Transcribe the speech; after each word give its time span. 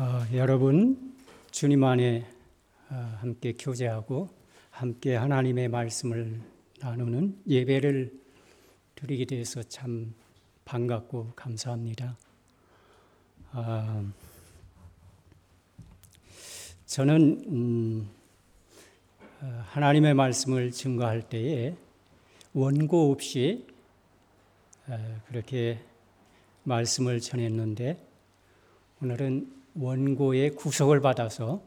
어, 0.00 0.24
여러분 0.32 1.16
주님 1.50 1.82
안에 1.82 2.24
어, 2.88 2.94
함께 3.18 3.52
교제하고 3.58 4.28
함께 4.70 5.16
하나님의 5.16 5.66
말씀을 5.66 6.40
나누는 6.78 7.42
예배를 7.48 8.12
드리게 8.94 9.24
돼서 9.24 9.60
참 9.64 10.14
반갑고 10.64 11.32
감사합니다. 11.34 12.16
어, 13.54 14.08
저는 16.86 17.42
음, 17.48 18.08
어, 19.40 19.64
하나님의 19.70 20.14
말씀을 20.14 20.70
증거할 20.70 21.28
때에 21.28 21.74
원고 22.54 23.10
없이 23.10 23.66
어, 24.86 25.20
그렇게 25.26 25.80
말씀을 26.62 27.18
전했는데 27.18 28.00
오늘은 29.02 29.57
원고의 29.78 30.50
구속을 30.56 31.00
받아서 31.00 31.62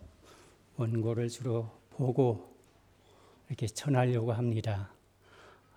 원고를 0.76 1.30
주로 1.30 1.70
보고 1.92 2.56
이렇게 3.48 3.68
전하려고 3.68 4.34
합니다. 4.34 4.94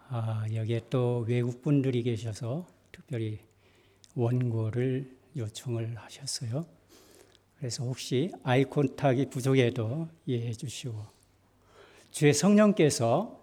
아, 0.09 0.45
여기에 0.53 0.83
또 0.91 1.25
외국 1.29 1.63
분들이 1.63 2.03
계셔서 2.03 2.67
특별히 2.93 3.41
원고를 4.15 5.11
요청을 5.37 5.97
하셨어요. 5.97 6.67
그래서 7.59 7.85
혹시 7.85 8.31
아이 8.43 8.65
콘탁이 8.65 9.31
부족해도 9.31 10.09
이해해 10.27 10.53
주시고 10.53 10.95
주의 12.11 12.33
성령께서 12.33 13.41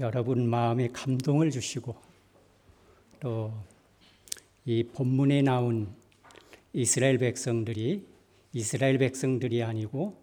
여러분 0.00 0.48
마음에 0.48 0.88
감동을 0.88 1.50
주시고 1.50 1.94
또 3.20 3.74
이 4.66 4.82
본문에 4.82 5.42
나온 5.42 5.94
이스라엘 6.72 7.18
백성들이 7.18 8.02
이스라엘 8.56 8.98
백성들이 8.98 9.64
아니고 9.64 10.16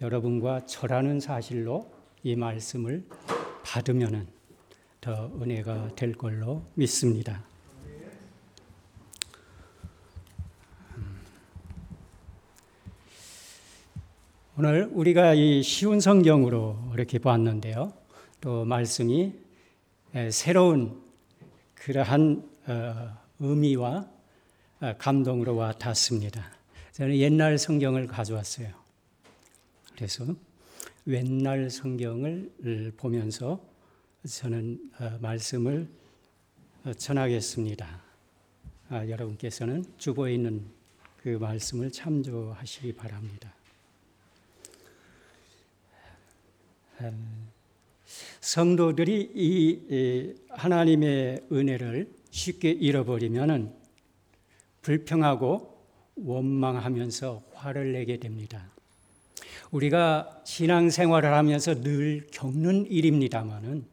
여러분과 0.00 0.64
저라는 0.64 1.20
사실로 1.20 1.92
이 2.22 2.34
말씀을 2.34 3.04
받으면은 3.62 4.26
더 5.02 5.30
은혜가 5.40 5.94
될 5.96 6.14
걸로 6.14 6.62
믿습니다. 6.74 7.44
음. 10.96 11.20
오늘 14.56 14.88
우리가 14.90 15.34
이 15.34 15.62
쉬운 15.62 16.00
성경으로 16.00 16.78
이렇게 16.94 17.18
보았는데요. 17.18 17.92
또 18.40 18.64
말씀이 18.64 19.34
새로운 20.30 21.02
그러한 21.74 22.48
어, 22.66 23.18
의미와 23.40 24.08
아, 24.80 24.94
감동으로 24.96 25.54
와 25.56 25.72
닿습니다. 25.72 26.55
저는 26.96 27.14
옛날 27.18 27.58
성경을 27.58 28.06
가져왔어요. 28.06 28.72
그래서 29.94 30.24
옛날 31.06 31.68
성경을 31.68 32.94
보면서 32.96 33.62
저는 34.26 34.92
어, 34.98 35.18
말씀을 35.20 35.86
어, 36.86 36.94
전하겠습니다. 36.94 38.02
아, 38.88 39.06
여러분께서는 39.10 39.84
주보에 39.98 40.36
있는 40.36 40.64
그 41.22 41.28
말씀을 41.28 41.92
참조하시기 41.92 42.94
바랍니다. 42.94 43.52
아, 47.00 47.12
성도들이 48.40 49.32
이 49.34 50.34
하나님의 50.48 51.44
은혜를 51.52 52.10
쉽게 52.30 52.70
잃어버리면은 52.70 53.70
불평하고 54.80 55.75
원망하면서 56.16 57.42
화를 57.54 57.92
내게 57.92 58.18
됩니다. 58.18 58.70
우리가 59.70 60.42
신앙생활을 60.44 61.32
하면서 61.32 61.74
늘 61.80 62.26
겪는 62.30 62.86
일입니다만은 62.86 63.84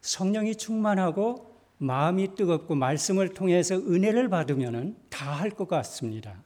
성령이 0.00 0.56
충만하고 0.56 1.56
마음이 1.78 2.34
뜨겁고 2.34 2.74
말씀을 2.74 3.30
통해서 3.30 3.76
은혜를 3.76 4.28
받으면 4.28 4.96
다할 5.08 5.50
것 5.50 5.66
같습니다. 5.68 6.42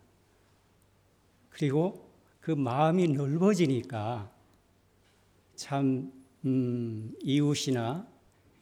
그리고 1.50 2.08
그 2.40 2.52
마음이 2.52 3.08
넓어지니까 3.08 4.30
참 5.56 6.12
음, 6.44 7.12
이웃이나 7.22 8.06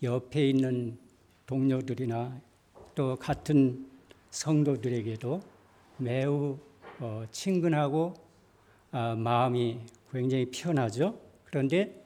옆에 0.02 0.48
있는 0.48 0.98
동료들이나 1.46 2.40
또 2.94 3.16
같은 3.16 3.91
성도들에게도 4.32 5.40
매우 5.98 6.58
어, 6.98 7.24
친근하고 7.30 8.14
아, 8.90 9.14
마음이 9.14 9.80
굉장히 10.10 10.50
편하죠. 10.50 11.20
그런데 11.44 12.04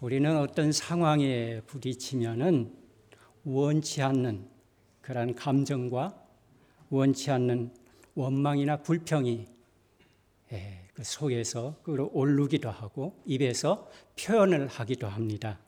우리는 0.00 0.36
어떤 0.38 0.70
상황에 0.70 1.60
부딪히면은 1.66 2.72
원치 3.44 4.02
않는 4.02 4.48
그런 5.00 5.34
감정과 5.34 6.14
원치 6.90 7.30
않는 7.30 7.70
원망이나 8.14 8.78
불평이 8.78 9.46
예, 10.52 10.88
그 10.92 11.02
속에서 11.02 11.76
끌어오르기도 11.82 12.70
하고 12.70 13.20
입에서 13.24 13.88
표현을 14.18 14.68
하기도 14.68 15.06
합니다. 15.06 15.58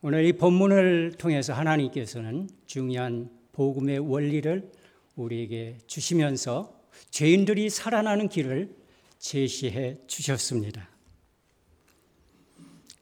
오늘 0.00 0.24
이 0.24 0.32
본문을 0.32 1.12
통해서 1.18 1.52
하나님께서는 1.52 2.48
중요한 2.64 3.39
복음의 3.52 3.98
원리를 3.98 4.70
우리에게 5.16 5.76
주시면서 5.86 6.80
죄인들이 7.10 7.70
살아나는 7.70 8.28
길을 8.28 8.74
제시해 9.18 9.98
주셨습니다. 10.06 10.88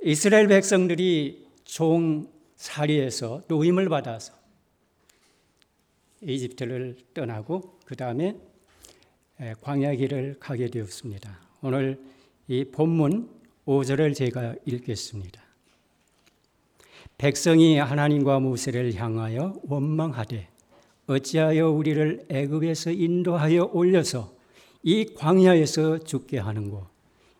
이스라엘 0.02 0.48
백성들이 0.48 1.46
종살이에서 1.64 3.42
노임을 3.48 3.88
받아서 3.88 4.32
이집트를 6.22 6.96
떠나고 7.14 7.78
그 7.84 7.94
다음에 7.94 8.36
광야 9.60 9.94
길을 9.94 10.36
가게 10.40 10.68
되었습니다. 10.68 11.40
오늘 11.62 12.00
이 12.48 12.64
본문 12.64 13.30
5절을 13.66 14.14
제가 14.14 14.56
읽겠습니다. 14.64 15.47
백성이 17.18 17.78
하나님과 17.78 18.38
모세를 18.38 18.94
향하여 18.94 19.54
원망하되 19.64 20.48
어찌하여 21.08 21.68
우리를 21.68 22.26
애굽에서 22.28 22.92
인도하여 22.92 23.70
올려서 23.72 24.32
이 24.84 25.04
광야에서 25.16 25.98
죽게 25.98 26.38
하는고? 26.38 26.86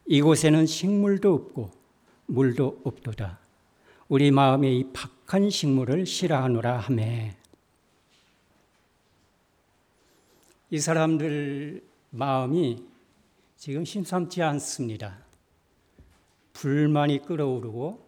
이곳에는 0.06 0.66
식물도 0.66 1.32
없고 1.32 1.70
물도 2.26 2.80
없도다. 2.82 3.38
우리 4.08 4.32
마음에 4.32 4.72
이 4.74 4.84
박한 4.92 5.48
식물을 5.48 6.06
싫어하노라 6.06 6.78
하매. 6.78 7.36
이 10.70 10.78
사람들 10.80 11.84
마음이 12.10 12.82
지금 13.56 13.84
심상치 13.84 14.42
않습니다. 14.42 15.18
불만이 16.54 17.22
끓어오르고 17.22 18.07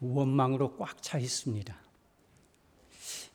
원망으로 0.00 0.76
꽉 0.76 1.02
차 1.02 1.18
있습니다. 1.18 1.74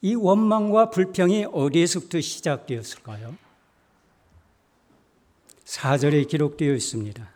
이 0.02 0.16
원망과 0.16 0.90
불평이 0.90 1.46
어디에서부터 1.52 2.22
시작되었을까요? 2.22 3.36
4절에 5.64 6.28
기록되어 6.28 6.74
있습니다. 6.74 7.28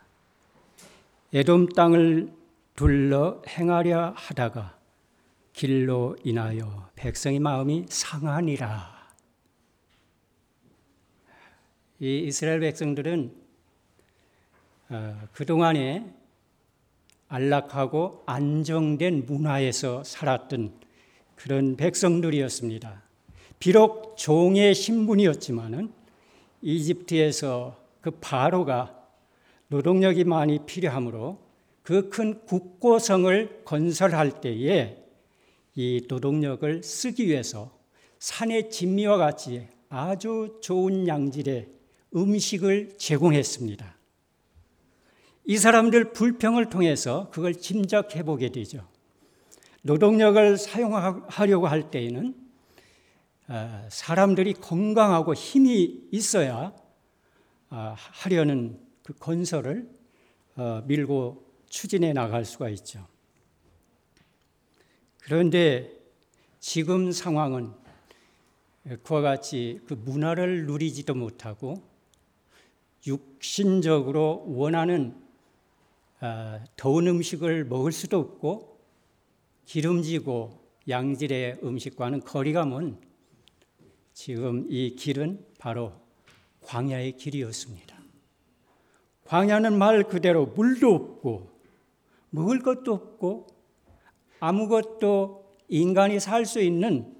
에돔 1.32 1.70
땅을 1.70 2.32
둘러 2.76 3.42
행하려 3.48 4.14
하다가 4.16 4.78
길로 5.52 6.16
인하여 6.24 6.88
백성의 6.94 7.40
마음이 7.40 7.86
상하니라. 7.88 9.00
이 11.98 12.18
이스라엘 12.20 12.60
백성들은 12.60 13.34
어, 14.90 15.28
그동안에 15.32 16.19
안락하고 17.30 18.22
안정된 18.26 19.24
문화에서 19.24 20.04
살았던 20.04 20.72
그런 21.36 21.76
백성들이었습니다. 21.76 23.02
비록 23.58 24.16
종의 24.18 24.74
신분이었지만은 24.74 25.90
이집트에서 26.60 27.76
그 28.02 28.10
바로가 28.10 28.94
노동력이 29.68 30.24
많이 30.24 30.58
필요하므로 30.66 31.50
그 31.82 32.10
큰 32.10 32.44
국고성을 32.46 33.62
건설할 33.64 34.40
때에 34.40 34.96
이 35.74 36.06
노동력을 36.08 36.82
쓰기 36.82 37.26
위해서 37.26 37.76
산의 38.18 38.70
진미와 38.70 39.16
같이 39.16 39.66
아주 39.88 40.58
좋은 40.62 41.08
양질의 41.08 41.68
음식을 42.14 42.96
제공했습니다. 42.98 43.99
이 45.44 45.56
사람들 45.56 46.12
불평을 46.12 46.68
통해서 46.70 47.30
그걸 47.30 47.54
짐작해 47.54 48.22
보게 48.22 48.50
되죠. 48.50 48.86
노동력을 49.82 50.56
사용하려고 50.56 51.66
할 51.66 51.90
때에는 51.90 52.34
어, 53.48 53.88
사람들이 53.90 54.54
건강하고 54.54 55.34
힘이 55.34 56.08
있어야 56.12 56.72
어, 57.70 57.94
하려는 57.96 58.78
그 59.02 59.12
건설을 59.14 59.90
어, 60.56 60.82
밀고 60.86 61.50
추진해 61.68 62.12
나갈 62.12 62.44
수가 62.44 62.68
있죠. 62.68 63.06
그런데 65.22 65.90
지금 66.60 67.10
상황은 67.10 67.72
그와 69.02 69.20
같이 69.20 69.80
그 69.86 69.94
문화를 69.94 70.66
누리지도 70.66 71.14
못하고 71.14 71.82
육신적으로 73.06 74.44
원하는 74.46 75.29
더운 76.76 77.06
음식을 77.06 77.64
먹을 77.64 77.92
수도 77.92 78.18
없고 78.18 78.78
기름지고 79.64 80.58
양질의 80.88 81.60
음식과는 81.62 82.20
거리가 82.20 82.66
먼 82.66 83.00
지금 84.12 84.66
이 84.68 84.96
길은 84.96 85.46
바로 85.58 85.92
광야의 86.62 87.16
길이었습니다. 87.16 87.96
광야는 89.24 89.78
말 89.78 90.02
그대로 90.04 90.46
물도 90.46 90.94
없고 90.94 91.50
먹을 92.30 92.60
것도 92.60 92.92
없고 92.92 93.46
아무것도 94.40 95.56
인간이 95.68 96.18
살 96.18 96.44
수 96.44 96.60
있는 96.60 97.16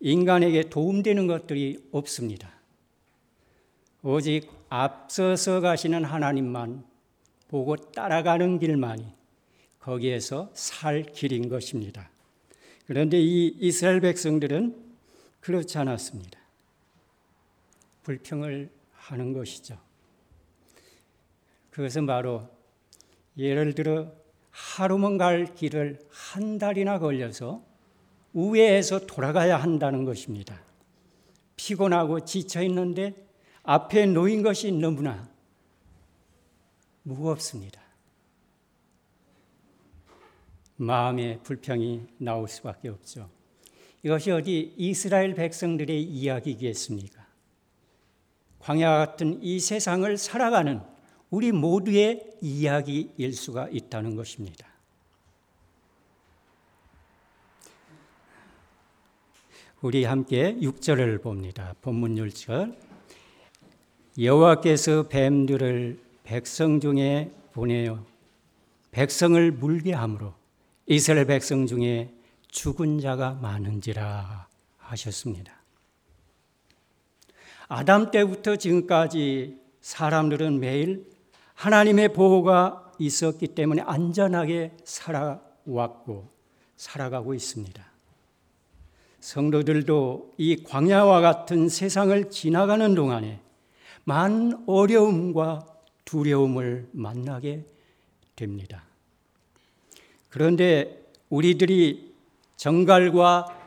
인간에게 0.00 0.68
도움되는 0.68 1.26
것들이 1.26 1.88
없습니다. 1.92 2.52
오직 4.02 4.50
앞서서 4.68 5.60
가시는 5.60 6.04
하나님만 6.04 6.84
보고 7.54 7.76
따라가는 7.76 8.58
길만이 8.58 9.06
거기에서 9.78 10.50
살 10.54 11.04
길인 11.04 11.48
것입니다. 11.48 12.10
그런데 12.84 13.20
이 13.20 13.46
이스라엘 13.60 14.00
백성들은 14.00 14.74
그렇지 15.38 15.78
않았습니다. 15.78 16.36
불평을 18.02 18.70
하는 18.94 19.32
것이죠. 19.32 19.78
그것은 21.70 22.06
바로 22.06 22.48
예를 23.38 23.76
들어 23.76 24.10
하루만 24.50 25.16
갈 25.16 25.54
길을 25.54 26.00
한 26.10 26.58
달이나 26.58 26.98
걸려서 26.98 27.64
우회해서 28.32 29.06
돌아가야 29.06 29.58
한다는 29.58 30.04
것입니다. 30.04 30.60
피곤하고 31.54 32.24
지쳐 32.24 32.64
있는데 32.64 33.14
앞에 33.62 34.06
놓인 34.06 34.42
것이 34.42 34.72
너무나 34.72 35.32
무겁습니다. 37.04 37.80
마음의 40.76 41.40
불평이 41.42 42.02
나올 42.18 42.48
수밖에 42.48 42.88
없죠. 42.88 43.30
이것이 44.02 44.30
어디 44.30 44.74
이스라엘 44.76 45.34
백성들의 45.34 46.02
이야기겠습니까? 46.02 47.24
광야 48.58 48.98
같은 48.98 49.42
이 49.42 49.60
세상을 49.60 50.16
살아가는 50.18 50.82
우리 51.30 51.52
모두의 51.52 52.36
이야기일 52.40 53.32
수가 53.34 53.68
있다는 53.70 54.16
것입니다. 54.16 54.66
우리 59.80 60.04
함께 60.04 60.56
6절을 60.56 61.22
봅니다. 61.22 61.74
본문 61.82 62.14
6절. 62.16 62.74
여호와께서 64.18 65.08
뱀들을 65.08 66.03
백성 66.24 66.80
중에 66.80 67.30
보내어 67.52 68.04
백성을 68.90 69.52
물게 69.52 69.92
함으로 69.92 70.32
이스라엘 70.86 71.26
백성 71.26 71.66
중에 71.66 72.12
죽은 72.48 73.00
자가 73.00 73.34
많은지라 73.34 74.48
하셨습니다. 74.78 75.52
아담 77.68 78.10
때부터 78.10 78.56
지금까지 78.56 79.58
사람들은 79.80 80.60
매일 80.60 81.10
하나님의 81.54 82.12
보호가 82.12 82.92
있었기 82.98 83.48
때문에 83.48 83.82
안전하게 83.82 84.72
살아왔고 84.84 86.30
살아가고 86.76 87.34
있습니다. 87.34 87.84
성도들도 89.20 90.34
이 90.38 90.62
광야와 90.62 91.20
같은 91.20 91.68
세상을 91.68 92.30
지나가는 92.30 92.94
동안에 92.94 93.40
많은 94.04 94.64
어려움과 94.66 95.73
두려움을 96.04 96.88
만나게 96.92 97.64
됩니다. 98.36 98.84
그런데 100.28 101.04
우리들이 101.30 102.14
정갈과 102.56 103.60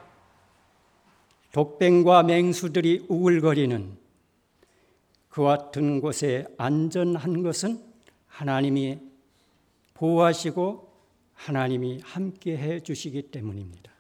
독뱅과 1.51 2.23
맹수들이 2.23 3.05
우글거리는 3.07 3.97
그 5.29 5.43
같은 5.43 6.01
곳에 6.01 6.45
안전한 6.57 7.43
것은 7.43 7.81
하나님이 8.27 8.99
보호하시고 9.93 10.91
하나님이 11.33 12.01
함께 12.03 12.57
해 12.57 12.79
주시기 12.79 13.23
때문입니다. 13.23 13.91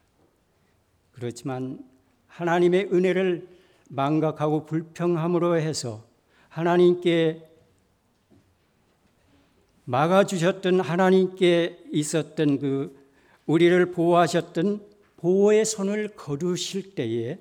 그렇지만 1.11 1.79
하나님의 2.27 2.89
은혜를 2.91 3.47
망각하고 3.89 4.65
불평함으로 4.65 5.57
해서 5.57 6.05
하나님께 6.49 7.46
막아주셨던 9.87 10.81
하나님께 10.81 11.85
있었던 11.93 12.59
그 12.59 13.07
우리를 13.45 13.91
보호하셨던 13.91 14.85
보호의 15.15 15.63
손을 15.63 16.09
거두실 16.09 16.93
때에 16.93 17.39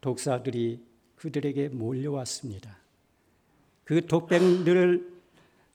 독사들이 0.00 0.80
그들에게 1.16 1.68
몰려왔습니다. 1.70 2.78
그 3.82 4.06
독뱅들을 4.06 5.16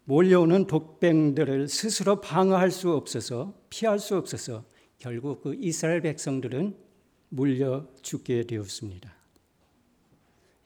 몰려오는 0.06 0.68
독뱅들을 0.68 1.68
스스로 1.68 2.21
방어할 2.21 2.71
수 2.71 2.94
없어서 2.94 3.54
피할 3.69 4.00
수 4.00 4.15
없어서 4.15 4.63
결국 5.00 5.44
그 5.44 5.57
이스라엘 5.59 6.01
백성들은 6.01 6.75
물려 7.27 7.86
죽게 8.01 8.44
되었습니다. 8.44 9.13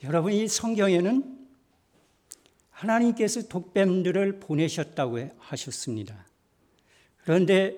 여러분 0.04 0.32
이 0.32 0.48
성경에는 0.48 1.35
하나님께서 2.76 3.48
독뱀들을 3.48 4.40
보내셨다고 4.42 5.30
하셨습니다. 5.38 6.26
그런데 7.24 7.78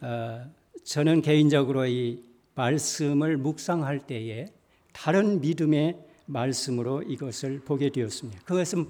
어, 0.00 0.44
저는 0.84 1.20
개인적으로 1.22 1.86
이 1.86 2.24
말씀을 2.54 3.36
묵상할 3.36 4.06
때에 4.06 4.46
다른 4.92 5.40
믿음의 5.40 5.98
말씀으로 6.26 7.02
이것을 7.02 7.60
보게 7.60 7.90
되었습니다. 7.90 8.42
그것은 8.44 8.88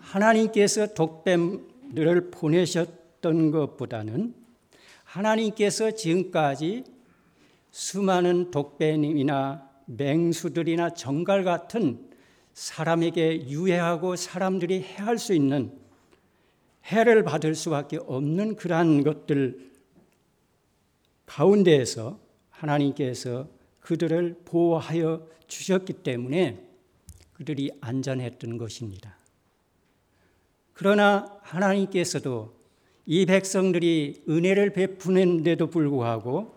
하나님께서 0.00 0.94
독뱀들을 0.94 2.30
보내셨던 2.30 3.50
것보다는 3.50 4.34
하나님께서 5.04 5.92
지금까지 5.92 6.84
수많은 7.70 8.50
독뱀이나 8.50 9.68
맹수들이나 9.86 10.90
정갈 10.90 11.42
같은 11.42 12.05
사람에게 12.56 13.48
유해하고 13.48 14.16
사람들이 14.16 14.80
해할 14.80 15.18
수 15.18 15.34
있는 15.34 15.78
해를 16.86 17.22
받을 17.22 17.54
수밖에 17.54 17.98
없는 17.98 18.56
그러한 18.56 19.04
것들 19.04 19.72
가운데에서 21.26 22.18
하나님께서 22.48 23.46
그들을 23.80 24.40
보호하여 24.46 25.28
주셨기 25.46 25.92
때문에 25.92 26.64
그들이 27.34 27.72
안전했던 27.82 28.56
것입니다. 28.56 29.18
그러나 30.72 31.38
하나님께서도 31.42 32.56
이 33.04 33.26
백성들이 33.26 34.24
은혜를 34.30 34.72
베푸는데도 34.72 35.66
불구하고 35.66 36.56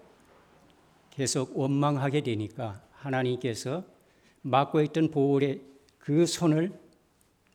계속 1.10 1.58
원망하게 1.58 2.22
되니까 2.22 2.82
하나님께서 2.94 3.84
막고 4.42 4.82
있던 4.82 5.12
보홀의 5.12 5.68
그 6.00 6.26
손을 6.26 6.72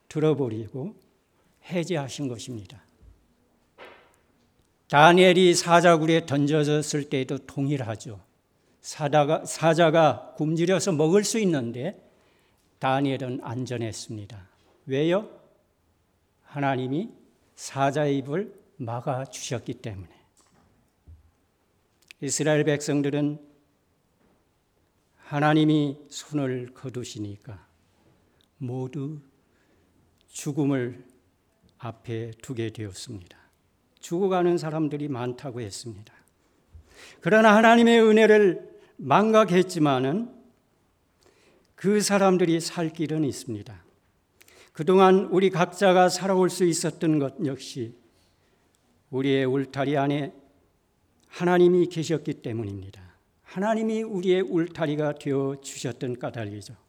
들어버리고 0.09 0.95
해제하신 1.65 2.29
것입니다. 2.29 2.83
다니엘이 4.89 5.55
사자굴에 5.55 6.27
던져졌을 6.27 7.09
때도 7.09 7.39
동일하죠. 7.39 8.21
사자가, 8.81 9.45
사자가 9.45 10.35
굶주려서 10.37 10.93
먹을 10.93 11.25
수 11.25 11.39
있는데 11.41 12.01
다니엘은 12.79 13.41
안전했습니다. 13.43 14.49
왜요? 14.87 15.29
하나님이 16.43 17.11
사자의 17.57 18.19
입을 18.19 18.55
막아 18.77 19.25
주셨기 19.25 19.75
때문에. 19.75 20.11
이스라엘 22.21 22.65
백성들은 22.65 23.39
하나님이 25.17 25.99
손을 26.11 26.75
거두시니까 26.75 27.67
모두 28.67 29.21
죽음을 30.29 31.05
앞에 31.79 32.33
두게 32.43 32.71
되었습니다. 32.71 33.39
죽어가는 34.01 34.59
사람들이 34.59 35.09
많다고 35.09 35.61
했습니다. 35.61 36.13
그러나 37.21 37.57
하나님의 37.57 38.03
은혜를 38.03 38.75
망각했지만은 38.97 40.31
그 41.75 42.01
사람들이 42.01 42.61
살 42.61 42.91
길은 42.91 43.25
있습니다. 43.25 43.85
그동안 44.73 45.29
우리 45.31 45.51
각자가 45.51 46.09
살아올 46.09 46.51
수 46.51 46.65
있었던 46.65 47.19
것 47.19 47.35
역시 47.47 47.95
우리의 49.11 49.45
울타리 49.45 49.97
안에 49.97 50.33
하나님이 51.29 51.87
계셨기 51.87 52.35
때문입니다. 52.35 53.03
하나님이 53.43 54.03
우리의 54.03 54.41
울타리가 54.43 55.15
되어 55.15 55.57
주셨던 55.63 56.19
까닭이죠. 56.19 56.84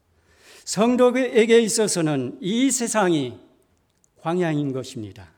성도에게 0.65 1.61
있어서는 1.61 2.37
이 2.41 2.69
세상이 2.69 3.39
광야인 4.17 4.73
것입니다. 4.73 5.31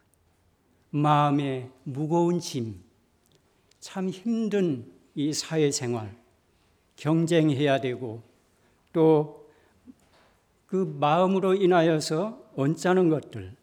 마음에 0.90 1.70
무거운 1.84 2.40
짐, 2.40 2.82
참 3.80 4.10
힘든 4.10 4.92
이 5.14 5.32
사회생활, 5.32 6.16
경쟁해야 6.96 7.80
되고 7.80 8.24
또 8.92 9.38
그 10.68 10.76
마음으로 11.00 11.56
인하여서 11.56 12.52
언짢은 12.56 13.10
것들, 13.10 13.56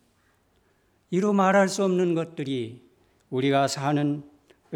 이루 1.10 1.32
말할 1.32 1.68
수 1.68 1.84
없는 1.84 2.14
것들이 2.14 2.82
우리가 3.30 3.68
사는 3.68 4.24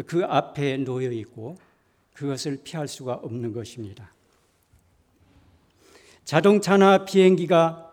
그 0.05 0.23
앞에 0.23 0.77
놓여 0.77 1.11
있고 1.11 1.57
그것을 2.13 2.61
피할 2.63 2.87
수가 2.87 3.15
없는 3.15 3.51
것입니다. 3.51 4.13
자동차나 6.29 7.05
비행기가 7.05 7.91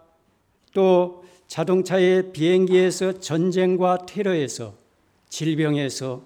또 0.74 1.24
자동차의 1.46 2.34
비행기에서 2.34 3.18
전쟁과 3.18 4.04
테러에서 4.04 4.76
질병에서 5.30 6.22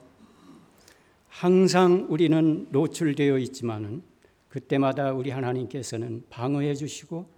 항상 1.29 2.09
우리는 2.09 2.67
노출되어 2.73 3.39
있지만은 3.39 4.03
그때마다 4.49 5.13
우리 5.13 5.31
하나님께서는 5.31 6.25
방어해 6.29 6.75
주시고 6.75 7.31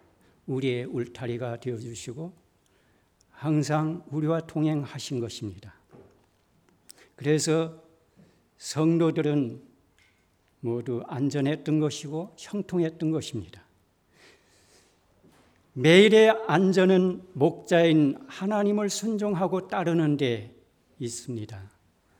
우리의 0.46 0.86
울타리가 0.86 1.60
되어 1.60 1.76
주시고 1.76 2.32
항상 3.28 4.02
우리와 4.10 4.40
동행하신 4.46 5.20
것입니다. 5.20 5.74
그래서 7.14 7.78
성도들은 8.56 9.60
모두 10.60 11.02
안전했던 11.08 11.78
것이고 11.78 12.36
형통했던 12.38 13.10
것입니다. 13.10 13.66
매일의 15.74 16.36
안전은 16.46 17.22
목자인 17.32 18.18
하나님을 18.26 18.90
순종하고 18.90 19.68
따르는 19.68 20.16
데 20.18 20.54
있습니다. 20.98 21.70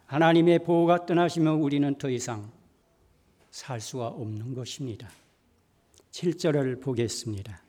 하나님의 0.07 0.61
보호가 0.61 1.07
떠나시면 1.07 1.61
우리는 1.61 1.95
더 1.97 2.09
이상 2.09 2.51
살 3.51 3.81
수가 3.81 4.09
없는 4.09 4.55
것입니다. 4.55 5.11
7절을 6.13 6.83
보겠습니다. 6.83 7.63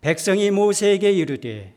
백성이 0.00 0.50
모세에게 0.50 1.12
이르되 1.12 1.76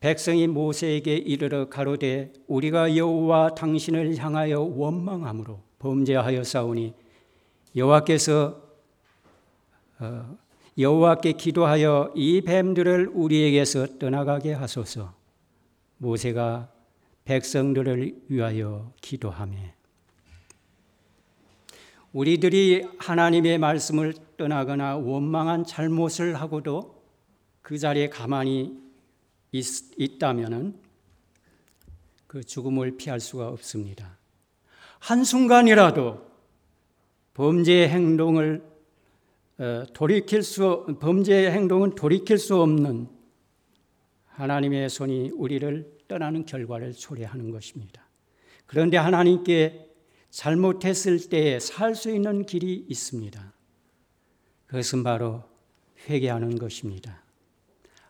백성이 0.00 0.46
모세에게 0.46 1.14
이르러 1.14 1.68
가로되 1.68 2.32
우리가 2.48 2.96
여호와 2.96 3.54
당신을 3.54 4.16
향하여 4.16 4.60
원망함으로 4.60 5.60
범죄하여 5.78 6.42
싸우니 6.42 6.94
여호와께서 7.76 8.61
어, 8.61 8.61
여호와께 10.78 11.32
기도하여 11.32 12.12
이 12.14 12.40
뱀들을 12.40 13.10
우리에게서 13.12 13.98
떠나가게 13.98 14.52
하소서. 14.52 15.14
모세가 15.98 16.68
백성들을 17.24 18.22
위하여 18.28 18.92
기도하매 19.00 19.74
우리들이 22.12 22.86
하나님의 22.98 23.58
말씀을 23.58 24.14
떠나거나 24.36 24.96
원망한 24.96 25.64
잘못을 25.64 26.34
하고도 26.34 27.02
그 27.62 27.78
자리에 27.78 28.08
가만히 28.08 28.76
있, 29.52 30.18
다면그 30.18 30.74
죽음을 32.46 32.96
피할 32.96 33.20
수가 33.20 33.48
없습니다. 33.48 34.18
한순간이라도 34.98 36.26
범죄 37.34 37.88
행동을 37.88 38.62
어, 38.62 38.71
돌이킬 39.92 40.42
수 40.42 40.96
범죄 41.00 41.50
행동은 41.50 41.94
돌이킬 41.94 42.38
수 42.38 42.60
없는 42.60 43.08
하나님의 44.26 44.88
손이 44.90 45.30
우리를 45.30 45.98
떠나는 46.08 46.46
결과를 46.46 46.92
초래하는 46.94 47.50
것입니다. 47.50 48.08
그런데 48.66 48.96
하나님께 48.96 49.88
잘못했을 50.30 51.28
때에 51.28 51.60
살 51.60 51.94
수 51.94 52.10
있는 52.10 52.44
길이 52.44 52.86
있습니다. 52.88 53.52
그것은 54.66 55.04
바로 55.04 55.44
회개하는 56.08 56.58
것입니다. 56.58 57.22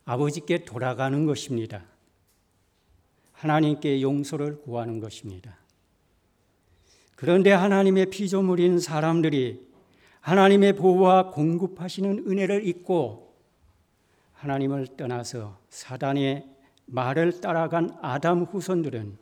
아버지께 0.04 0.64
돌아가는 0.64 1.26
것입니다. 1.26 1.84
하나님께 3.32 4.00
용서를 4.00 4.60
구하는 4.62 5.00
것입니다. 5.00 5.58
그런데 7.16 7.50
하나님의 7.50 8.06
피조물인 8.06 8.78
사람들이 8.78 9.71
하나님의 10.22 10.74
보호와 10.76 11.30
공급하시는 11.30 12.24
은혜를 12.26 12.66
잊고 12.66 13.34
하나님을 14.34 14.96
떠나서 14.96 15.58
사단의 15.68 16.48
말을 16.86 17.40
따라간 17.40 17.96
아담 18.00 18.42
후손들은 18.44 19.18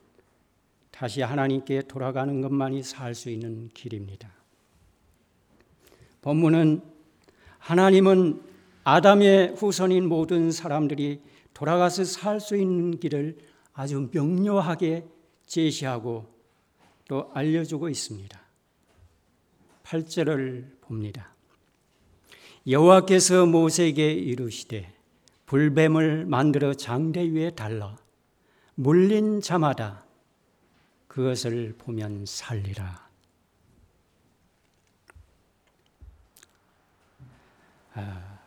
다시 0.91 1.23
하나님께 1.23 1.83
돌아가는 1.83 2.41
것만이 2.41 2.83
살 2.83 3.15
수 3.15 3.31
있는 3.31 3.69
길입니다. 3.73 4.31
본문은 6.21 6.83
하나님은 7.59 8.43
아담의 8.85 9.55
후손인 9.57 10.07
모든 10.07 10.51
사람들이 10.53 11.23
돌아가서 11.55 12.05
살 12.05 12.41
수 12.41 12.57
있는 12.57 12.99
길을 12.99 13.39
아주 13.73 14.11
명료하게 14.13 15.07
제시하고 15.47 16.27
또 17.09 17.31
알려주고 17.33 17.89
있습니다. 17.89 18.39
8절을 19.85 20.80
봅니다. 20.91 21.33
여호와께서 22.67 23.47
모세에게 23.47 24.13
이르시되 24.13 24.93
불뱀을 25.47 26.27
만들어 26.27 26.75
장대 26.75 27.23
위에 27.31 27.51
달라 27.51 27.97
물린 28.75 29.41
자마다 29.41 30.05
그것을 31.07 31.77
보면 31.79 32.27
살리라. 32.27 33.09
아, 37.95 38.39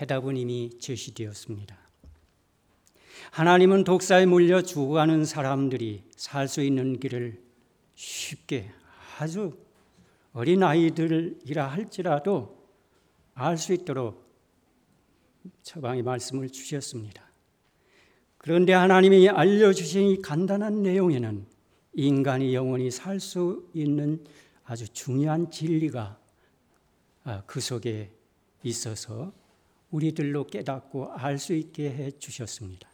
해답은 0.00 0.36
이미 0.36 0.70
제시되었습니다. 0.78 1.76
하나님은 3.32 3.82
독사에 3.82 4.26
물려 4.26 4.62
죽어가는 4.62 5.24
사람들이 5.24 6.04
살 6.14 6.46
수 6.46 6.62
있는 6.62 7.00
길을 7.00 7.42
쉽게 7.96 8.70
아주 9.18 9.65
어린 10.36 10.62
아이들이라 10.62 11.66
할지라도 11.66 12.54
알 13.32 13.56
수 13.56 13.72
있도록 13.72 14.22
처방의 15.62 16.02
말씀을 16.02 16.50
주셨습니다. 16.50 17.22
그런데 18.36 18.74
하나님이 18.74 19.30
알려주신 19.30 20.10
이 20.10 20.20
간단한 20.20 20.82
내용에는 20.82 21.46
인간이 21.94 22.54
영원히 22.54 22.90
살 22.90 23.18
수 23.18 23.66
있는 23.72 24.22
아주 24.64 24.86
중요한 24.92 25.50
진리가 25.50 26.18
아, 27.24 27.42
그 27.46 27.60
속에 27.62 28.12
있어서 28.62 29.32
우리들로 29.90 30.46
깨닫고 30.48 31.12
알 31.12 31.38
수 31.38 31.54
있게 31.54 31.88
해 31.90 32.10
주셨습니다. 32.10 32.90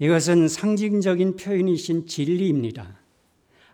이것은 0.00 0.48
상징적인 0.48 1.36
표현이신 1.36 2.06
진리입니다. 2.06 2.98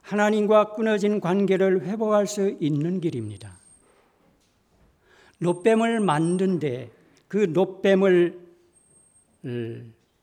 하나님과 0.04 0.74
끊어진 0.74 1.18
관계를 1.18 1.86
회복할 1.86 2.26
수 2.26 2.56
있는 2.60 3.00
길입니다. 3.00 3.58
노뱀을 5.38 6.00
만든데 6.00 6.90
그 7.26 7.38
노뱀을 7.38 8.38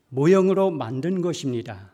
모형으로 0.08 0.70
만든 0.70 1.20
것입니다. 1.20 1.92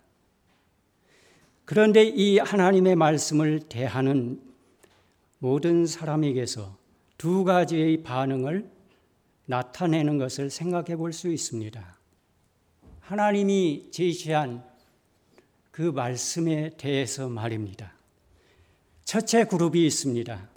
그런데 1.65 2.05
이 2.05 2.39
하나님의 2.39 2.95
말씀을 2.95 3.61
대하는 3.61 4.41
모든 5.39 5.87
사람에게서 5.87 6.77
두 7.17 7.45
가지의 7.45 8.03
반응을 8.03 8.71
나타내는 9.47 10.19
것을 10.19 10.51
생각해 10.51 10.97
볼 10.97 11.13
수 11.13 11.29
있습니다. 11.29 11.99
하나님이 13.01 13.91
제시한 13.91 14.68
그 15.79 15.83
말씀에 15.83 16.71
대해서 16.77 17.29
말입니다. 17.29 17.93
첫째 19.05 19.45
그룹이 19.45 19.87
있습니다. 19.87 20.49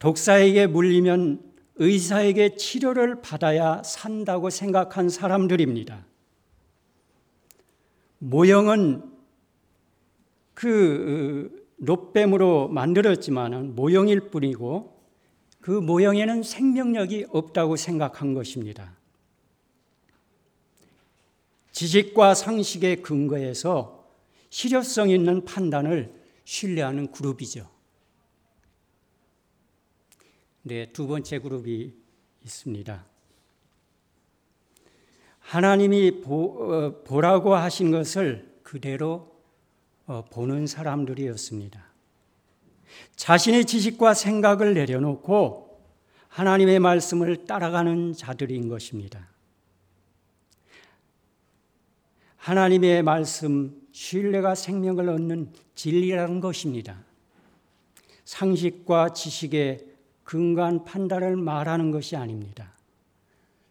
독사에게 0.00 0.66
물리면 0.66 1.40
의사에게 1.76 2.56
치료를 2.56 3.22
받아야 3.22 3.80
산다고 3.84 4.50
생각한 4.50 5.08
사람들입니다. 5.08 6.04
모형은 8.18 9.04
그 10.54 11.68
놋뱀으로 11.76 12.66
만들었지만은 12.66 13.76
모형일 13.76 14.30
뿐이고 14.30 15.00
그 15.60 15.70
모형에는 15.70 16.42
생명력이 16.42 17.26
없다고 17.30 17.76
생각한 17.76 18.34
것입니다. 18.34 18.93
지식과 21.74 22.34
상식의 22.34 23.02
근거에서 23.02 24.08
실효성 24.48 25.10
있는 25.10 25.44
판단을 25.44 26.14
신뢰하는 26.44 27.10
그룹이죠. 27.10 27.68
네, 30.62 30.92
두 30.92 31.08
번째 31.08 31.40
그룹이 31.40 31.92
있습니다. 32.44 33.04
하나님이 35.40 36.20
보, 36.22 37.02
어, 37.08 37.20
라고 37.20 37.56
하신 37.56 37.90
것을 37.90 38.54
그대로 38.62 39.34
어, 40.06 40.24
보는 40.30 40.68
사람들이었습니다. 40.68 41.84
자신의 43.16 43.64
지식과 43.64 44.14
생각을 44.14 44.74
내려놓고 44.74 45.80
하나님의 46.28 46.78
말씀을 46.78 47.46
따라가는 47.46 48.12
자들인 48.12 48.68
것입니다. 48.68 49.33
하나님의 52.44 53.02
말씀, 53.02 53.74
신뢰가 53.92 54.54
생명을 54.54 55.08
얻는 55.08 55.48
진리라는 55.76 56.40
것입니다. 56.40 57.02
상식과 58.26 59.14
지식의 59.14 59.86
근간 60.24 60.84
판단을 60.84 61.36
말하는 61.36 61.90
것이 61.90 62.16
아닙니다. 62.16 62.74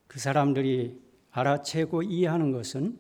그 0.08 0.20
사람들이 0.20 1.00
알아채고 1.30 2.02
이해하는 2.02 2.52
것은 2.52 2.98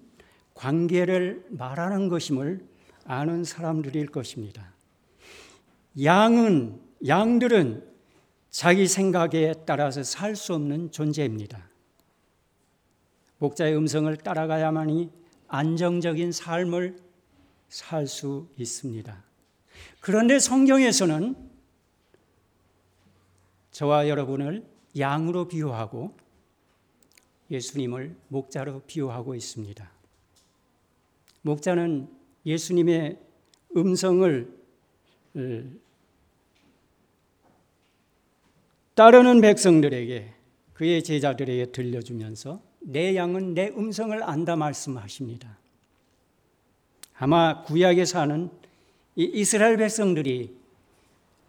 관계를 0.54 1.44
말하는 1.50 2.08
것임을 2.08 2.64
아는 3.06 3.44
사람들일 3.44 4.10
것입니다. 4.10 4.72
양은, 6.04 6.80
양들은 7.08 7.84
자기 8.52 8.88
생각에 8.88 9.56
따라서 9.66 10.04
살 10.04 10.36
수 10.36 10.54
없는 10.54 10.92
존재입니다. 10.92 11.68
목자의 13.40 13.76
음성을 13.76 14.16
따라가야만이 14.18 15.23
안정적인 15.54 16.32
삶을 16.32 17.00
살 17.70 18.08
수 18.08 18.48
있습니다. 18.58 19.24
그런데 20.00 20.40
성경에서는 20.40 21.36
저와 23.70 24.10
여러분을 24.10 24.66
양으로 24.98 25.48
비유하고 25.48 26.18
예수님을 27.52 28.16
목자로 28.30 28.82
비유하고 28.88 29.36
있습니다. 29.36 29.92
목자는 31.44 32.10
예수님의 32.48 33.20
음성을 33.78 34.58
따르는 38.96 39.42
백성들에게 39.42 40.34
그의 40.74 41.04
제자들에게 41.04 41.72
들려주면서 41.72 42.60
내 42.84 43.16
양은 43.16 43.54
내 43.54 43.70
음성을 43.70 44.22
안다 44.24 44.56
말씀하십니다. 44.56 45.58
아마 47.18 47.64
구약에 47.64 48.06
사는 48.06 48.50
이 49.16 49.24
이스라엘 49.24 49.78
백성들이 49.78 50.56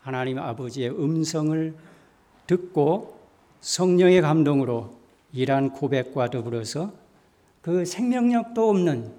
하나님 0.00 0.38
아버지의 0.38 0.90
음성을 0.90 1.74
듣고 2.46 3.18
성령의 3.60 4.20
감동으로 4.20 4.94
이러한 5.32 5.70
고백과 5.72 6.30
더불어서 6.30 6.92
그 7.62 7.84
생명력도 7.84 8.68
없는 8.68 9.12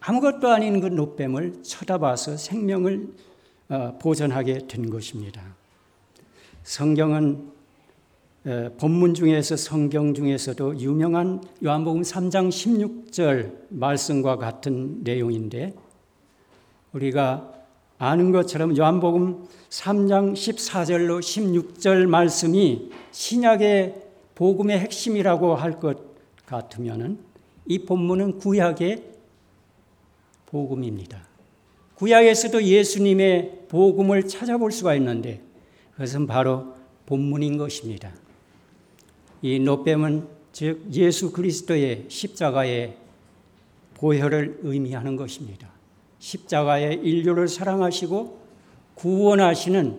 아무것도 0.00 0.48
아닌 0.48 0.80
그 0.80 0.86
노뱀을 0.86 1.62
쳐다봐서 1.62 2.36
생명을 2.36 3.08
어, 3.70 3.98
보존하게 4.00 4.66
된 4.68 4.90
것입니다. 4.90 5.42
성경은 6.62 7.50
어, 7.50 7.57
본문 8.78 9.12
중에서 9.12 9.56
성경 9.56 10.14
중에서도 10.14 10.78
유명한 10.80 11.42
요한복음 11.62 12.00
3장 12.00 12.48
16절 12.48 13.52
말씀과 13.68 14.36
같은 14.36 15.02
내용인데 15.02 15.74
우리가 16.92 17.52
아는 17.98 18.32
것처럼 18.32 18.76
요한복음 18.76 19.44
3장 19.68 20.32
14절로 20.32 21.20
16절 21.20 22.06
말씀이 22.06 22.90
신약의 23.10 24.02
복음의 24.34 24.78
핵심이라고 24.78 25.54
할 25.54 25.78
것 25.78 25.98
같으면은 26.46 27.18
이 27.66 27.80
본문은 27.84 28.38
구약의 28.38 29.04
복음입니다. 30.46 31.22
구약에서도 31.96 32.62
예수님의 32.62 33.66
복음을 33.68 34.26
찾아볼 34.26 34.72
수가 34.72 34.94
있는데 34.94 35.42
그것은 35.92 36.26
바로 36.26 36.74
본문인 37.04 37.58
것입니다. 37.58 38.14
이 39.42 39.58
노뱀은 39.58 40.26
즉 40.52 40.82
예수 40.92 41.32
그리스도의 41.32 42.06
십자가의 42.08 42.96
보혈을 43.94 44.60
의미하는 44.62 45.16
것입니다. 45.16 45.68
십자가의 46.18 47.00
인류를 47.02 47.48
사랑하시고 47.48 48.38
구원하시는 48.94 49.98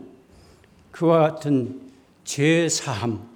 그와 0.92 1.20
같은 1.20 1.82
죄 2.24 2.68
사함, 2.68 3.30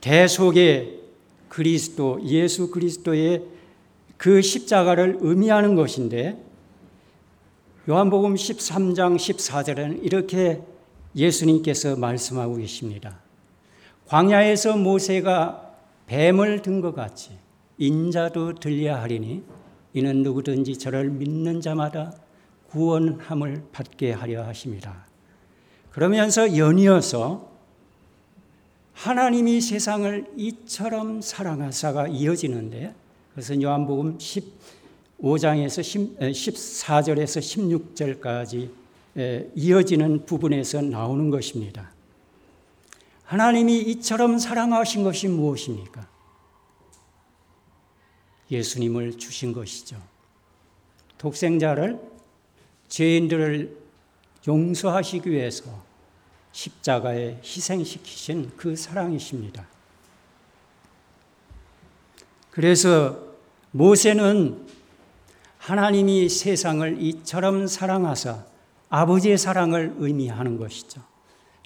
대속의 0.00 1.00
그리스도, 1.48 2.20
예수 2.24 2.70
그리스도의 2.70 3.42
그 4.18 4.42
십자가를 4.42 5.18
의미하는 5.20 5.74
것인데 5.74 6.42
요한복음 7.88 8.34
13장 8.34 9.16
14절에는 9.16 10.04
이렇게 10.04 10.62
예수님께서 11.16 11.96
말씀하고 11.96 12.56
계십니다. 12.56 13.23
광야에서 14.06 14.76
모세가 14.76 15.72
뱀을 16.06 16.62
든 16.62 16.80
것 16.80 16.94
같이 16.94 17.30
인자도 17.78 18.56
들려야 18.56 19.00
하리니 19.02 19.42
이는 19.94 20.22
누구든지 20.22 20.78
저를 20.78 21.10
믿는 21.10 21.60
자마다 21.60 22.12
구원함을 22.70 23.64
받게 23.72 24.12
하려 24.12 24.44
하십니다. 24.44 25.06
그러면서 25.90 26.56
연이어서 26.56 27.48
하나님이 28.92 29.60
세상을 29.60 30.32
이처럼 30.36 31.20
사랑하사가 31.20 32.08
이어지는데 32.08 32.94
그것은 33.30 33.62
요한복음 33.62 34.18
15장에서 34.18 35.82
14절에서 36.18 37.40
16절까지 38.20 38.68
이어지는 39.54 40.26
부분에서 40.26 40.82
나오는 40.82 41.30
것입니다. 41.30 41.93
하나님이 43.24 43.78
이처럼 43.80 44.38
사랑하신 44.38 45.02
것이 45.02 45.28
무엇입니까? 45.28 46.06
예수님을 48.50 49.18
주신 49.18 49.52
것이죠. 49.52 50.00
독생자를 51.18 52.00
죄인들을 52.88 53.76
용서하시기 54.46 55.30
위해서 55.30 55.64
십자가에 56.52 57.40
희생시키신 57.42 58.52
그 58.56 58.76
사랑이십니다. 58.76 59.66
그래서 62.50 63.18
모세는 63.72 64.64
하나님이 65.58 66.28
세상을 66.28 67.02
이처럼 67.02 67.66
사랑하사 67.66 68.44
아버지의 68.90 69.38
사랑을 69.38 69.94
의미하는 69.98 70.58
것이죠. 70.58 71.02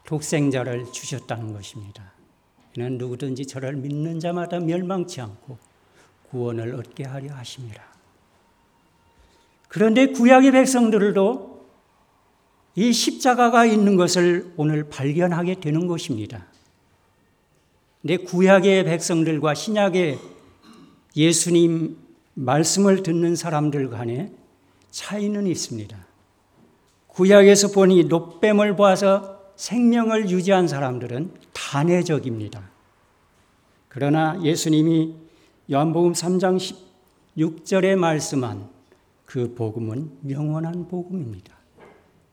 독생자를 0.08 0.90
주셨다는 0.90 1.52
것입니다. 1.52 2.12
이는 2.74 2.96
누구든지 2.96 3.44
저를 3.44 3.76
믿는 3.76 4.20
자마다 4.20 4.58
멸망치 4.58 5.20
않고 5.20 5.58
구원을 6.30 6.74
얻게 6.76 7.04
하려 7.04 7.34
하심이라. 7.34 7.86
그런데 9.68 10.06
구약의 10.06 10.52
백성들도 10.52 11.68
이 12.76 12.90
십자가가 12.90 13.66
있는 13.66 13.96
것을 13.96 14.50
오늘 14.56 14.88
발견하게 14.88 15.56
되는 15.56 15.86
것입니다. 15.86 16.46
내 18.00 18.16
구약의 18.16 18.84
백성들과 18.84 19.54
신약의 19.54 20.18
예수님 21.16 21.98
말씀을 22.32 23.02
듣는 23.02 23.36
사람들 23.36 23.90
간에 23.90 24.32
차이는 24.90 25.46
있습니다. 25.46 25.98
구약에서 27.08 27.72
보니 27.72 28.04
노뱀을 28.04 28.76
보아서 28.76 29.37
생명을 29.58 30.30
유지한 30.30 30.68
사람들은 30.68 31.34
단회적입니다. 31.52 32.70
그러나 33.88 34.40
예수님이 34.42 35.16
요한복음 35.70 36.12
3장 36.12 36.76
16절에 37.36 37.96
말씀한 37.96 38.68
그 39.26 39.54
복음은 39.54 40.30
영원한 40.30 40.86
복음입니다. 40.86 41.58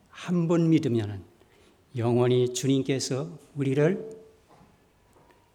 한 0.10 0.48
번 0.48 0.70
믿으면 0.70 1.24
영원히 1.98 2.54
주님께서 2.54 3.28
우리를 3.56 4.08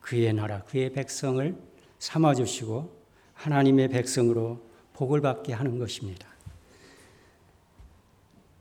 그의 0.00 0.32
나라, 0.32 0.62
그의 0.64 0.92
백성을 0.92 1.56
삼아 2.00 2.34
주시고 2.34 2.92
하나님의 3.34 3.88
백성으로 3.90 4.60
복을 4.94 5.20
받게 5.20 5.52
하는 5.52 5.78
것입니다. 5.78 6.26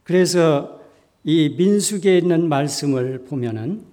그래서 0.04 0.78
이 1.23 1.49
민숙에 1.58 2.17
있는 2.17 2.47
말씀을 2.47 3.25
보면은 3.25 3.86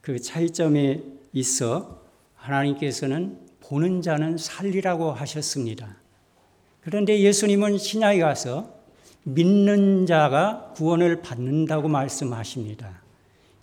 그 0.00 0.20
차이점에 0.20 1.02
있어 1.32 2.00
하나님께서는 2.34 3.38
보는 3.60 4.02
자는 4.02 4.36
살리라고 4.36 5.12
하셨습니다. 5.12 5.96
그런데 6.80 7.20
예수님은 7.20 7.78
신약에 7.78 8.20
가서 8.20 8.74
믿는 9.22 10.06
자가 10.06 10.72
구원을 10.74 11.22
받는다고 11.22 11.88
말씀하십니다. 11.88 13.02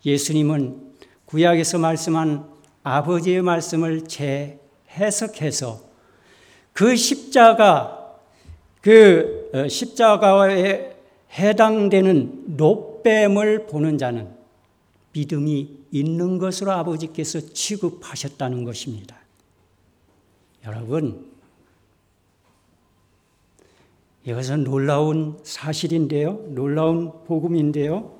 예수님은 0.05 0.93
구약에서 1.25 1.79
말씀한 1.79 2.47
아버지의 2.83 3.41
말씀을 3.41 4.03
재해석해서 4.07 5.81
그 6.71 6.95
십자가, 6.95 8.15
그 8.81 9.49
어, 9.53 9.67
십자가에 9.67 10.96
해당되는 11.33 12.57
노뱀을 12.57 13.67
보는 13.67 13.97
자는 13.97 14.35
믿음이 15.13 15.85
있는 15.91 16.37
것으로 16.37 16.71
아버지께서 16.71 17.39
취급하셨다는 17.39 18.63
것입니다. 18.63 19.17
여러분, 20.65 21.31
이것은 24.25 24.65
놀라운 24.65 25.39
사실인데요. 25.43 26.33
놀라운 26.49 27.11
복음인데요. 27.25 28.17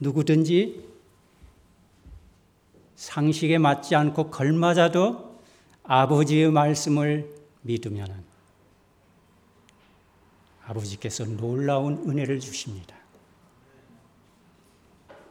누구든지 0.00 0.82
상식에 2.96 3.58
맞지 3.58 3.94
않고 3.94 4.30
걸맞아도 4.30 5.38
아버지의 5.82 6.50
말씀을 6.50 7.30
믿으면 7.62 8.27
아버지께서 10.68 11.24
놀라운 11.24 12.08
은혜를 12.08 12.40
주십니다. 12.40 12.94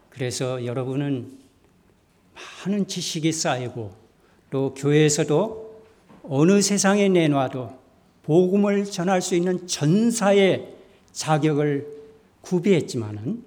그래서 0.09 0.65
여러분은 0.65 1.37
많은 2.65 2.87
지식이 2.87 3.31
쌓이고 3.31 3.95
또 4.49 4.73
교회에서도 4.73 5.83
어느 6.23 6.61
세상에 6.61 7.07
내놔도 7.07 7.77
복음을 8.23 8.85
전할 8.85 9.21
수 9.21 9.35
있는 9.35 9.67
전사의 9.67 10.75
자격을 11.11 11.87
구비했지만은 12.41 13.43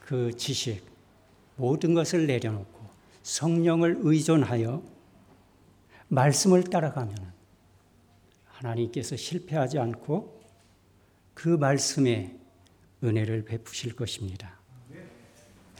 그 0.00 0.36
지식 0.36 0.84
모든 1.56 1.94
것을 1.94 2.26
내려놓고 2.26 2.86
성령을 3.22 3.98
의존하여 4.00 4.82
말씀을 6.08 6.62
따라가면 6.64 7.35
하나님께서 8.56 9.16
실패하지 9.16 9.78
않고 9.78 10.40
그 11.34 11.48
말씀에 11.48 12.34
은혜를 13.04 13.44
베푸실 13.44 13.94
것입니다. 13.94 14.58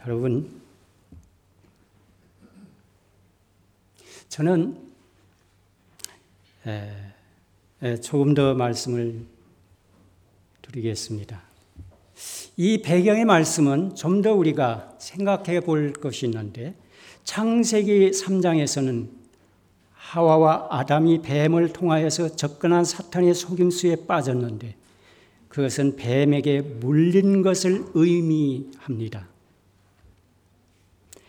여러분, 0.05 0.61
저는 4.29 4.87
조금 8.03 8.33
더 8.33 8.53
말씀을 8.53 9.25
드리겠습니다. 10.61 11.41
이 12.57 12.81
배경의 12.81 13.25
말씀은 13.25 13.95
좀 13.95 14.21
더 14.21 14.33
우리가 14.33 14.95
생각해 14.99 15.61
볼 15.61 15.93
것이 15.93 16.25
있는데 16.25 16.75
창세기 17.23 18.11
3장에서는 18.11 19.16
하와와 20.07 20.67
아담이 20.69 21.21
뱀을 21.21 21.73
통하여서 21.73 22.37
접근한 22.37 22.85
사탄의 22.85 23.33
속임수에 23.33 24.07
빠졌는데 24.07 24.75
그것은 25.49 25.97
뱀에게 25.97 26.61
물린 26.61 27.41
것을 27.41 27.83
의미합니다. 27.93 29.27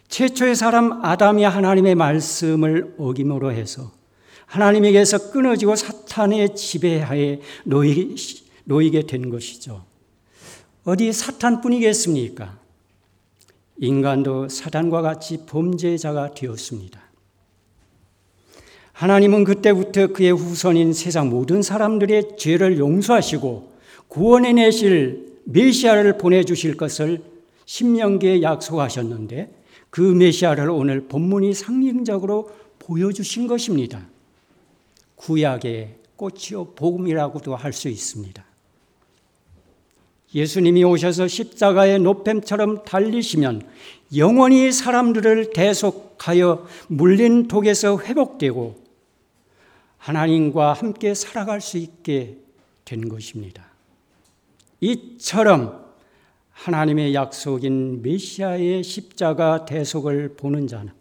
최초의 0.07 0.55
사람 0.55 1.05
아담이 1.05 1.43
하나님의 1.43 1.97
말씀을 1.97 2.95
어김으로 2.99 3.51
해서 3.51 3.91
하나님에게서 4.47 5.33
끊어지고 5.33 5.75
사탄의 5.75 6.55
지배하에 6.55 7.41
놓이게 7.65 9.03
된 9.07 9.29
것이죠. 9.29 9.85
어디 10.85 11.13
사탄뿐이겠습니까? 11.13 12.59
인간도 13.79 14.49
사단과 14.49 15.03
같이 15.03 15.45
범죄자가 15.47 16.35
되었습니다. 16.35 17.08
하나님은 18.99 19.45
그때부터 19.45 20.09
그의 20.09 20.33
후손인 20.33 20.93
세상 20.93 21.31
모든 21.31 21.63
사람들의 21.63 22.37
죄를 22.37 22.79
용서하시고 22.79 23.71
구원해 24.09 24.53
내실 24.53 25.39
메시아를 25.45 26.19
보내주실 26.19 26.77
것을 26.77 27.23
신명기에 27.65 28.43
약속하셨는데 28.43 29.51
그 29.91 30.01
메시아를 30.01 30.69
오늘 30.71 31.03
본문이 31.03 31.55
상징적으로 31.55 32.51
보여주신 32.81 33.47
것입니다. 33.47 34.05
구약의 35.15 35.95
꽃이요 36.17 36.73
복음이라고도 36.75 37.55
할 37.55 37.73
수 37.73 37.89
있습니다. 37.89 38.45
예수님이 40.35 40.83
오셔서 40.83 41.29
십자가의 41.29 42.01
노뱀처럼 42.01 42.83
달리시면 42.83 43.63
영원히 44.17 44.73
사람들을 44.73 45.53
대속하여 45.53 46.67
물린 46.89 47.47
독에서 47.47 48.01
회복되고 48.01 48.88
하나님과 49.99 50.73
함께 50.73 51.15
살아갈 51.15 51.61
수 51.61 51.77
있게 51.79 52.39
된 52.85 53.09
것입니다. 53.09 53.69
이처럼 54.81 55.87
하나님의 56.51 57.15
약속인 57.15 58.03
메시아의 58.03 58.83
십자가 58.83 59.65
대속을 59.65 60.35
보는 60.37 60.67
자는, 60.67 60.93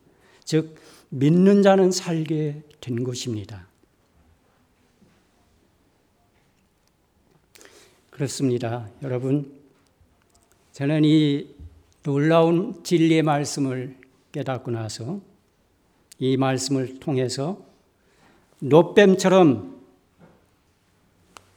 즉, 0.43 0.75
믿는 1.09 1.63
자는 1.63 1.91
살게 1.91 2.63
된 2.81 3.03
것입니다. 3.03 3.67
그렇습니다. 8.09 8.89
여러분, 9.03 9.51
저는 10.73 11.05
이 11.05 11.55
놀라운 12.03 12.83
진리의 12.83 13.21
말씀을 13.21 13.97
깨닫고 14.31 14.71
나서 14.71 15.21
이 16.19 16.37
말씀을 16.37 16.99
통해서 16.99 17.66
노뱀처럼 18.59 19.77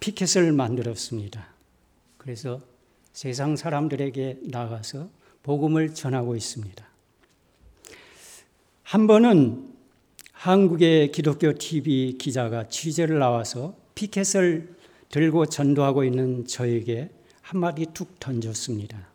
피켓을 0.01 0.53
만들었습니다. 0.53 1.47
그래서 2.17 2.61
세상 3.13 3.57
사람들에게 3.57 4.41
나가서 4.45 5.09
복음을 5.43 5.95
전하고 5.95 6.37
있습니다. 6.37 6.87
한 8.83 9.07
번은 9.07 9.75
한국의 10.33 11.13
기독교 11.13 11.53
TV 11.53 12.17
기자가 12.19 12.69
취재를 12.69 13.19
나와서 13.19 13.77
피켓을 13.95 14.75
들고 15.11 15.47
전도하고 15.47 16.05
있는 16.05 16.47
저에게 16.47 17.11
한마디 17.43 17.87
툭 17.93 18.19
던졌습니다. 18.21 19.09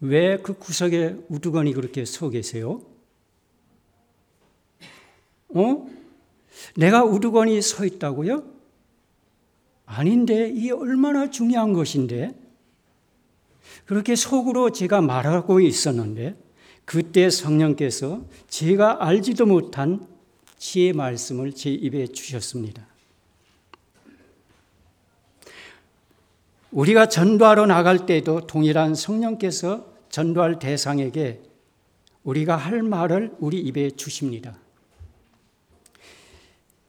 왜 0.00 0.36
그 0.42 0.54
구석에 0.54 1.16
우두건이 1.28 1.72
그렇게 1.72 2.04
서 2.04 2.28
계세요? 2.28 2.82
어? 5.48 5.86
내가 6.76 7.04
우두건이 7.04 7.60
서 7.62 7.84
있다고요? 7.84 8.44
아닌데, 9.86 10.50
이 10.54 10.70
얼마나 10.70 11.30
중요한 11.30 11.72
것인데? 11.72 12.34
그렇게 13.84 14.16
속으로 14.16 14.70
제가 14.70 15.00
말하고 15.00 15.60
있었는데, 15.60 16.36
그때 16.84 17.30
성령께서 17.30 18.24
제가 18.48 19.04
알지도 19.04 19.46
못한 19.46 20.06
지혜 20.58 20.92
말씀을 20.92 21.52
제 21.52 21.70
입에 21.70 22.06
주셨습니다. 22.06 22.86
우리가 26.70 27.08
전도하러 27.08 27.66
나갈 27.66 28.06
때도 28.06 28.46
동일한 28.46 28.94
성령께서 28.94 29.92
전도할 30.10 30.58
대상에게 30.58 31.42
우리가 32.22 32.56
할 32.56 32.82
말을 32.82 33.34
우리 33.38 33.58
입에 33.60 33.90
주십니다. 33.90 34.58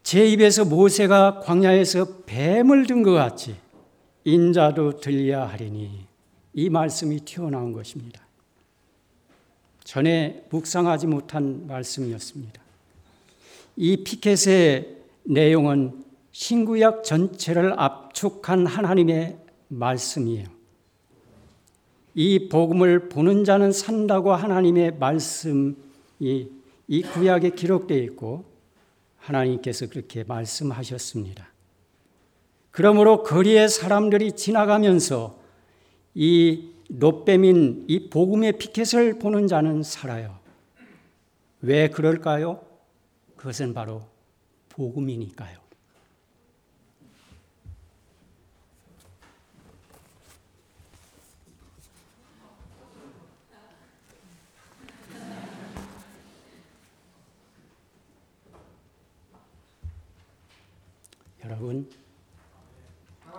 제 0.07 0.25
입에서 0.25 0.63
모세가 0.63 1.41
광야에서 1.41 2.19
뱀을 2.25 2.87
든 2.87 3.03
것 3.03 3.11
같이 3.11 3.57
인자도 4.23 5.01
들려야 5.01 5.45
하리니 5.49 6.05
이 6.53 6.69
말씀이 6.69 7.19
튀어나온 7.25 7.73
것입니다. 7.73 8.25
전에 9.83 10.45
묵상하지 10.49 11.07
못한 11.07 11.67
말씀이었습니다. 11.67 12.61
이 13.75 14.01
피켓의 14.05 14.95
내용은 15.23 16.05
신구약 16.31 17.03
전체를 17.03 17.77
압축한 17.77 18.65
하나님의 18.65 19.37
말씀이에요. 19.67 20.47
이 22.15 22.47
복음을 22.47 23.09
보는 23.09 23.43
자는 23.43 23.73
산다고 23.73 24.33
하나님의 24.33 24.99
말씀이 24.99 25.75
이 26.21 27.01
구약에 27.13 27.49
기록되어 27.49 27.97
있고 28.03 28.56
하나님께서 29.27 29.87
그렇게 29.87 30.23
말씀하셨습니다. 30.23 31.51
그러므로 32.71 33.23
거리의 33.23 33.69
사람들이 33.69 34.33
지나가면서 34.33 35.39
이 36.13 36.69
노뱀인 36.89 37.85
이 37.87 38.09
복음의 38.09 38.57
피켓을 38.57 39.19
보는 39.19 39.47
자는 39.47 39.83
살아요. 39.83 40.39
왜 41.61 41.89
그럴까요? 41.89 42.61
그것은 43.35 43.73
바로 43.73 44.03
복음이니까요. 44.69 45.66
여러분, 61.47 61.89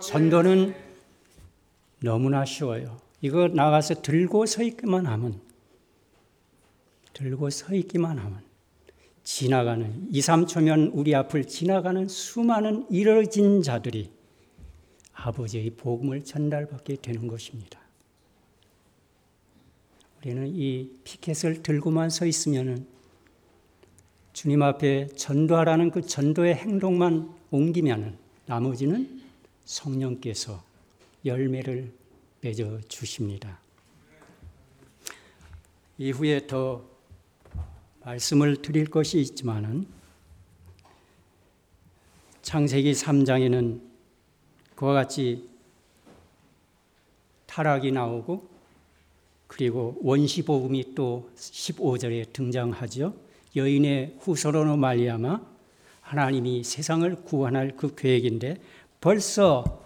전도는 0.01 0.73
너무나 2.01 2.43
쉬워요. 2.43 2.99
이거 3.21 3.47
나가서 3.47 4.01
들고 4.01 4.47
서 4.47 4.63
있기만 4.63 5.05
하면, 5.05 5.39
들고 7.13 7.51
서 7.51 7.75
있기만 7.75 8.17
하면, 8.17 8.41
지나가는, 9.23 10.07
2, 10.09 10.19
3초면 10.19 10.89
우리 10.93 11.13
앞을 11.13 11.45
지나가는 11.45 12.07
수많은 12.07 12.87
이뤄진 12.89 13.61
자들이 13.61 14.11
아버지의 15.13 15.69
복음을 15.71 16.23
전달받게 16.23 16.95
되는 17.03 17.27
것입니다. 17.27 17.79
우리는 20.17 20.47
이 20.47 20.97
피켓을 21.03 21.61
들고만 21.61 22.09
서 22.09 22.25
있으면은 22.25 22.87
주님 24.33 24.63
앞에 24.63 25.07
전도하라는 25.15 25.91
그 25.91 26.01
전도의 26.01 26.55
행동만 26.55 27.38
옮기면 27.51 28.17
나머지는 28.45 29.21
성령께서 29.65 30.63
열매를 31.25 31.91
맺어 32.41 32.79
주십니다. 32.87 33.59
이후에 35.97 36.47
더 36.47 36.83
말씀을 38.03 38.61
드릴 38.61 38.89
것이 38.89 39.19
있지만은 39.19 39.85
창세기 42.41 42.93
3장에는 42.93 43.81
그와 44.75 44.93
같이 44.93 45.49
타락이 47.45 47.91
나오고 47.91 48.47
그리고 49.47 49.99
원시 50.01 50.43
복음이 50.43 50.95
또 50.95 51.29
15절에 51.35 52.31
등장하죠. 52.31 53.13
여인의 53.55 54.17
후손으로 54.19 54.77
말미암아 54.77 55.58
하나님이 56.09 56.63
세상을 56.63 57.23
구원할 57.23 57.73
그 57.77 57.93
계획인데 57.93 58.57
벌써 58.99 59.83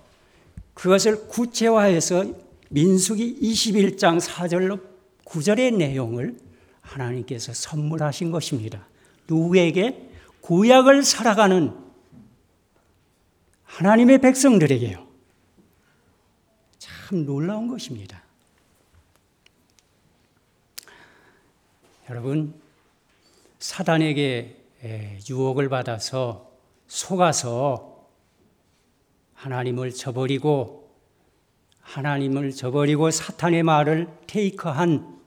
그것을 0.73 1.27
구체화해서 1.27 2.33
민수기 2.69 3.39
21장 3.41 4.21
4절로 4.21 4.81
9절의 5.25 5.75
내용을 5.75 6.39
하나님께서 6.79 7.53
선물하신 7.53 8.31
것입니다. 8.31 8.87
누구에게? 9.27 10.11
구약을 10.39 11.03
살아가는 11.03 11.73
하나님의 13.65 14.19
백성들에게요. 14.19 15.05
참 16.79 17.25
놀라운 17.25 17.67
것입니다. 17.67 18.23
여러분, 22.09 22.53
사단에게 23.59 24.62
유혹을 25.29 25.69
받아서 25.69 26.51
속아서 26.87 28.09
하나님을 29.33 29.91
저버리고 29.91 30.83
하나님을 31.79 32.51
저버리고 32.51 33.11
사탄의 33.11 33.63
말을 33.63 34.07
테이크한 34.27 35.21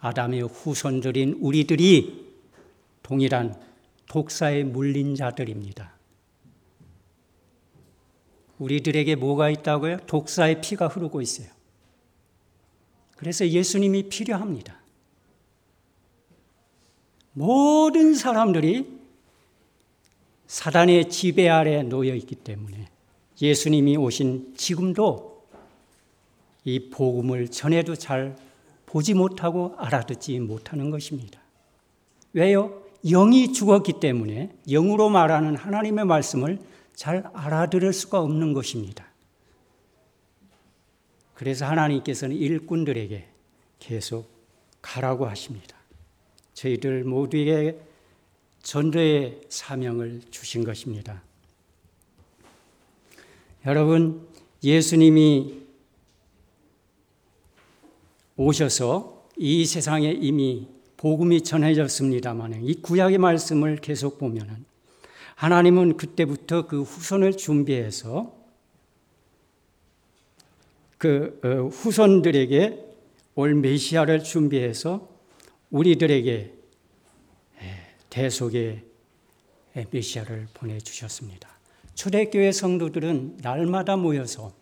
아담의 0.00 0.42
후손들인 0.42 1.38
우리들이 1.40 2.34
동일한 3.02 3.60
독사에 4.08 4.64
물린 4.64 5.14
자들입니다. 5.14 5.94
우리들에게 8.58 9.16
뭐가 9.16 9.50
있다고요? 9.50 9.98
독사의 10.06 10.60
피가 10.60 10.88
흐르고 10.88 11.20
있어요. 11.20 11.48
그래서 13.16 13.46
예수님이 13.48 14.08
필요합니다. 14.08 14.83
모든 17.34 18.14
사람들이 18.14 18.86
사단의 20.46 21.10
지배 21.10 21.48
아래 21.48 21.82
놓여 21.82 22.14
있기 22.14 22.36
때문에 22.36 22.88
예수님이 23.42 23.96
오신 23.96 24.54
지금도 24.56 25.44
이 26.64 26.90
복음을 26.90 27.48
전해도 27.48 27.96
잘 27.96 28.36
보지 28.86 29.14
못하고 29.14 29.74
알아듣지 29.76 30.38
못하는 30.40 30.90
것입니다. 30.90 31.40
왜요? 32.32 32.82
영이 33.04 33.52
죽었기 33.52 33.94
때문에 34.00 34.50
영으로 34.66 35.10
말하는 35.10 35.56
하나님의 35.56 36.06
말씀을 36.06 36.58
잘 36.94 37.24
알아들을 37.34 37.92
수가 37.92 38.20
없는 38.20 38.52
것입니다. 38.52 39.04
그래서 41.34 41.66
하나님께서는 41.66 42.36
일꾼들에게 42.36 43.26
계속 43.80 44.30
가라고 44.80 45.26
하십니다. 45.26 45.76
저희들 46.54 47.04
모두에게 47.04 47.78
전도의 48.62 49.42
사명을 49.48 50.22
주신 50.30 50.64
것입니다. 50.64 51.22
여러분, 53.66 54.26
예수님이 54.62 55.62
오셔서 58.36 59.28
이 59.36 59.66
세상에 59.66 60.10
이미 60.10 60.66
복음이 60.96 61.42
전해졌습니다만 61.42 62.64
이 62.64 62.74
구약의 62.80 63.18
말씀을 63.18 63.76
계속 63.76 64.18
보면은 64.18 64.64
하나님은 65.34 65.96
그때부터 65.96 66.66
그 66.66 66.82
후손을 66.82 67.36
준비해서 67.36 68.34
그 70.96 71.40
어, 71.44 71.68
후손들에게 71.68 72.82
올 73.34 73.54
메시아를 73.54 74.22
준비해서 74.22 75.13
우리들에게 75.74 76.52
대속의 78.08 78.84
메시아를 79.90 80.46
보내주셨습니다. 80.54 81.48
초대교회 81.96 82.52
성도들은 82.52 83.38
날마다 83.42 83.96
모여서 83.96 84.52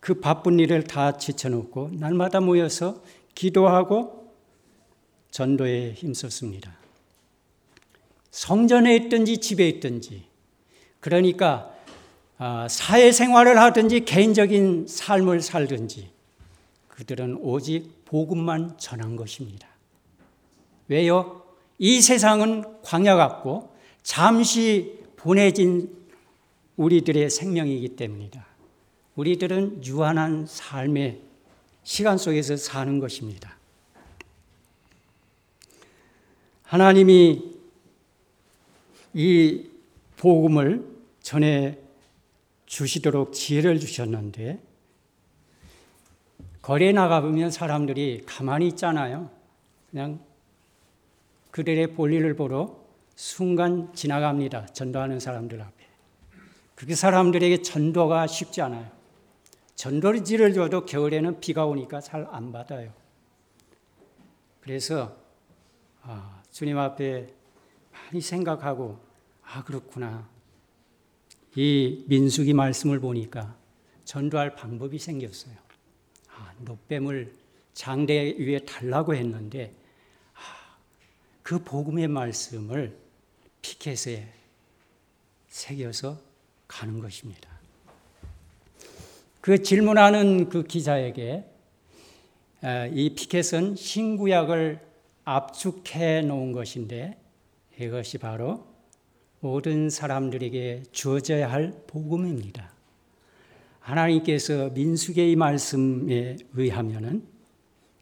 그 0.00 0.14
바쁜 0.14 0.58
일을 0.58 0.82
다 0.82 1.16
지쳐놓고 1.16 1.90
날마다 1.92 2.40
모여서 2.40 3.04
기도하고 3.36 4.32
전도에 5.30 5.92
힘썼습니다. 5.92 6.76
성전에 8.32 8.96
있든지 8.96 9.38
집에 9.38 9.68
있든지 9.68 10.24
그러니까 10.98 11.72
아, 12.38 12.66
사회생활을 12.68 13.60
하든지 13.60 14.04
개인적인 14.04 14.86
삶을 14.88 15.40
살든지 15.40 16.10
그들은 16.88 17.38
오직 17.42 18.04
복음만 18.04 18.76
전한 18.76 19.14
것입니다. 19.14 19.71
왜요? 20.88 21.42
이 21.78 22.00
세상은 22.00 22.64
광야 22.82 23.16
같고 23.16 23.74
잠시 24.02 25.00
보내진 25.16 25.94
우리들의 26.76 27.30
생명이기 27.30 27.96
때문이다. 27.96 28.46
우리들은 29.16 29.84
유한한 29.84 30.46
삶의 30.46 31.20
시간 31.84 32.18
속에서 32.18 32.56
사는 32.56 32.98
것입니다. 32.98 33.56
하나님이 36.62 37.52
이 39.14 39.66
복음을 40.16 40.88
전해 41.20 41.78
주시도록 42.64 43.34
지혜를 43.34 43.78
주셨는데 43.78 44.58
거리에 46.62 46.92
나가보면 46.92 47.50
사람들이 47.50 48.22
가만히 48.24 48.68
있잖아요. 48.68 49.30
그냥 49.90 50.20
그들의 51.52 51.94
볼일을 51.94 52.34
보러 52.34 52.82
순간 53.14 53.94
지나갑니다. 53.94 54.66
전도하는 54.66 55.20
사람들 55.20 55.60
앞에. 55.60 55.86
그렇게 56.74 56.94
사람들에게 56.94 57.62
전도가 57.62 58.26
쉽지 58.26 58.62
않아요. 58.62 58.90
전도지를 59.76 60.54
줘도 60.54 60.84
겨울에는 60.84 61.40
비가 61.40 61.66
오니까 61.66 62.00
잘 62.00 62.26
안 62.32 62.50
받아요. 62.52 62.92
그래서 64.60 65.16
아, 66.02 66.42
주님 66.50 66.78
앞에 66.78 67.28
많이 67.92 68.20
생각하고 68.20 68.98
아 69.42 69.62
그렇구나. 69.62 70.28
이 71.54 72.04
민숙이 72.08 72.54
말씀을 72.54 72.98
보니까 72.98 73.54
전도할 74.04 74.54
방법이 74.54 74.98
생겼어요. 74.98 75.54
아, 76.34 76.52
노뱀을 76.60 77.34
장대 77.74 78.36
위에 78.38 78.60
달라고 78.60 79.14
했는데 79.14 79.74
그 81.42 81.62
복음의 81.62 82.08
말씀을 82.08 82.96
피켓에 83.60 84.28
새겨서 85.48 86.18
가는 86.68 87.00
것입니다. 87.00 87.50
그 89.40 89.62
질문하는 89.62 90.48
그 90.48 90.62
기자에게 90.62 91.44
이 92.92 93.14
피켓은 93.14 93.76
신구약을 93.76 94.80
압축해 95.24 96.22
놓은 96.22 96.52
것인데 96.52 97.18
이것이 97.78 98.18
바로 98.18 98.66
모든 99.40 99.90
사람들에게 99.90 100.84
주어져야 100.92 101.50
할 101.50 101.74
복음입니다. 101.88 102.72
하나님께서 103.80 104.70
민수계의 104.70 105.34
말씀에 105.34 106.36
의하면은 106.54 107.26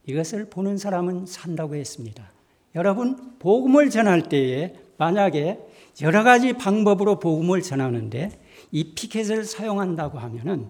이것을 0.06 0.50
보는 0.50 0.76
사람은 0.76 1.24
산다고 1.24 1.74
했습니다. 1.74 2.29
여러분, 2.74 3.34
복음을 3.38 3.90
전할 3.90 4.28
때에 4.28 4.74
만약에 4.96 5.58
여러 6.02 6.22
가지 6.22 6.52
방법으로 6.52 7.18
복음을 7.18 7.62
전하는데 7.62 8.40
이 8.70 8.94
피켓을 8.94 9.44
사용한다고 9.44 10.18
하면은 10.18 10.68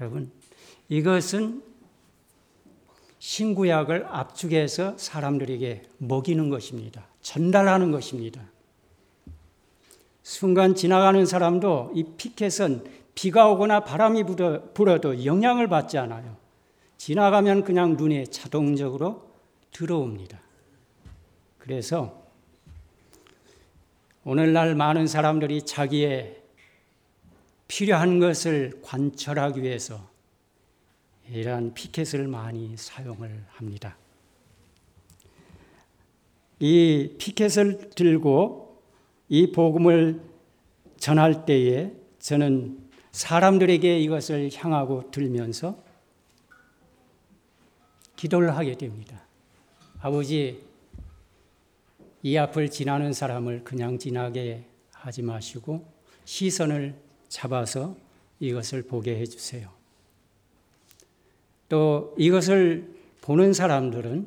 여러분, 0.00 0.30
이것은 0.88 1.62
신구약을 3.18 4.06
압축해서 4.08 4.98
사람들에게 4.98 5.82
먹이는 5.98 6.50
것입니다. 6.50 7.06
전달하는 7.20 7.90
것입니다. 7.90 8.42
순간 10.22 10.74
지나가는 10.74 11.24
사람도 11.24 11.92
이 11.94 12.04
피켓은 12.16 12.84
비가 13.14 13.48
오거나 13.50 13.80
바람이 13.80 14.24
불어도 14.74 15.24
영향을 15.24 15.68
받지 15.68 15.98
않아요. 15.98 16.36
지나가면 16.96 17.64
그냥 17.64 17.96
눈에 17.96 18.24
자동적으로 18.24 19.30
들어옵니다. 19.70 20.43
그래서 21.64 22.22
오늘날 24.22 24.74
많은 24.74 25.06
사람들이 25.06 25.62
자기의 25.62 26.42
필요한 27.68 28.18
것을 28.18 28.82
관철하기 28.82 29.62
위해서 29.62 30.06
이러한 31.30 31.72
피켓을 31.72 32.28
많이 32.28 32.76
사용을 32.76 33.46
합니다. 33.48 33.96
이 36.60 37.14
피켓을 37.16 37.92
들고 37.94 38.82
이 39.30 39.50
복음을 39.50 40.20
전할 40.98 41.46
때에 41.46 41.92
저는 42.18 42.78
사람들에게 43.12 44.00
이것을 44.00 44.50
향하고 44.54 45.10
들면서 45.10 45.82
기도를 48.16 48.54
하게 48.54 48.76
됩니다. 48.76 49.22
아버지, 50.00 50.73
이 52.24 52.38
앞을 52.38 52.70
지나는 52.70 53.12
사람을 53.12 53.64
그냥 53.64 53.98
지나게 53.98 54.64
하지 54.92 55.20
마시고 55.20 55.86
시선을 56.24 56.98
잡아서 57.28 57.98
이것을 58.40 58.84
보게 58.84 59.18
해주세요. 59.18 59.70
또 61.68 62.14
이것을 62.16 62.94
보는 63.20 63.52
사람들은 63.52 64.26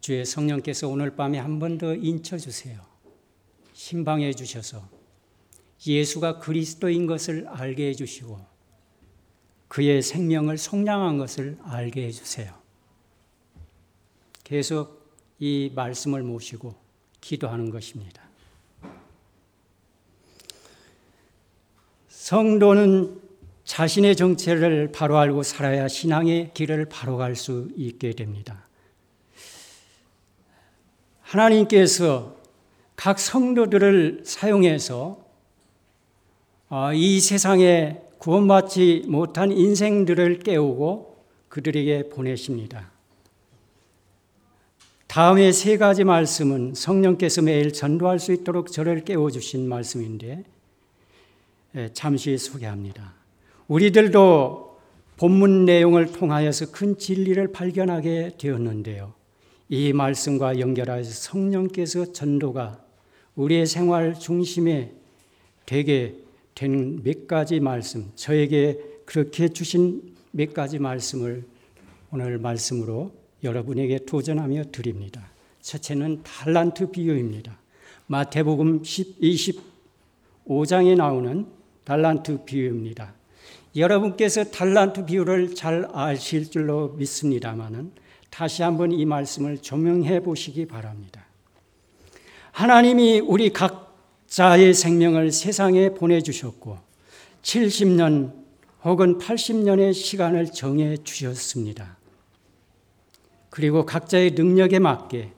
주의 0.00 0.24
성령께서 0.24 0.88
오늘 0.88 1.14
밤에 1.14 1.38
한 1.38 1.60
번 1.60 1.78
더 1.78 1.94
인쳐 1.94 2.36
주세요. 2.36 2.80
신방해 3.72 4.32
주셔서 4.32 4.82
예수가 5.86 6.40
그리스도인 6.40 7.06
것을 7.06 7.46
알게 7.46 7.86
해 7.90 7.94
주시고 7.94 8.44
그의 9.68 10.02
생명을 10.02 10.58
속량한 10.58 11.18
것을 11.18 11.56
알게 11.62 12.06
해 12.06 12.10
주세요. 12.10 12.52
계속 14.42 14.98
이 15.38 15.70
말씀을 15.74 16.22
모시고 16.24 16.79
기도하는 17.20 17.70
것입니다. 17.70 18.22
성도는 22.08 23.20
자신의 23.64 24.16
정체를 24.16 24.90
바로 24.92 25.18
알고 25.18 25.42
살아야 25.42 25.88
신앙의 25.88 26.50
길을 26.54 26.86
바로 26.86 27.16
갈 27.16 27.36
수 27.36 27.68
있게 27.76 28.12
됩니다. 28.12 28.66
하나님께서 31.22 32.36
각 32.96 33.18
성도들을 33.18 34.22
사용해서 34.24 35.24
어, 36.68 36.92
이 36.92 37.20
세상에 37.20 38.00
구원받지 38.18 39.04
못한 39.06 39.50
인생들을 39.50 40.40
깨우고 40.40 41.24
그들에게 41.48 42.10
보내십니다. 42.10 42.90
다음에 45.10 45.50
세 45.50 45.76
가지 45.76 46.04
말씀은 46.04 46.74
성령께서 46.76 47.42
매일 47.42 47.72
전도할 47.72 48.20
수 48.20 48.32
있도록 48.32 48.70
저를 48.70 49.04
깨워주신 49.04 49.68
말씀인데 49.68 50.44
예, 51.74 51.90
잠시 51.92 52.38
소개합니다. 52.38 53.14
우리들도 53.66 54.78
본문 55.16 55.64
내용을 55.64 56.12
통하여서 56.12 56.70
큰 56.70 56.96
진리를 56.96 57.50
발견하게 57.50 58.36
되었는데요. 58.38 59.12
이 59.68 59.92
말씀과 59.92 60.60
연결하여서 60.60 61.10
성령께서 61.10 62.12
전도가 62.12 62.80
우리의 63.34 63.66
생활 63.66 64.16
중심에 64.16 64.92
되게 65.66 66.14
된 66.54 67.00
몇 67.02 67.26
가지 67.26 67.58
말씀, 67.58 68.12
저에게 68.14 68.78
그렇게 69.06 69.48
주신 69.48 70.14
몇 70.30 70.54
가지 70.54 70.78
말씀을 70.78 71.42
오늘 72.12 72.38
말씀으로 72.38 73.19
여러분에게 73.42 74.00
도전하며 74.06 74.64
드립니다. 74.72 75.30
첫째는 75.60 76.22
달란트 76.22 76.90
비유입니다. 76.90 77.58
마태복음 78.06 78.82
25장에 78.82 80.96
나오는 80.96 81.46
달란트 81.84 82.44
비유입니다. 82.44 83.14
여러분께서 83.76 84.44
달란트 84.44 85.04
비유를 85.04 85.54
잘 85.54 85.86
아실 85.92 86.50
줄로 86.50 86.94
믿습니다만은 86.98 87.92
다시 88.30 88.62
한번 88.62 88.92
이 88.92 89.04
말씀을 89.04 89.58
조명해 89.58 90.20
보시기 90.20 90.66
바랍니다. 90.66 91.24
하나님이 92.52 93.20
우리 93.20 93.52
각자의 93.52 94.74
생명을 94.74 95.30
세상에 95.30 95.90
보내주셨고 95.90 96.78
70년 97.42 98.32
혹은 98.84 99.18
80년의 99.18 99.94
시간을 99.94 100.52
정해 100.52 100.96
주셨습니다. 100.96 101.99
그리고 103.50 103.84
각자의 103.84 104.32
능력에 104.32 104.78
맞게 104.78 105.32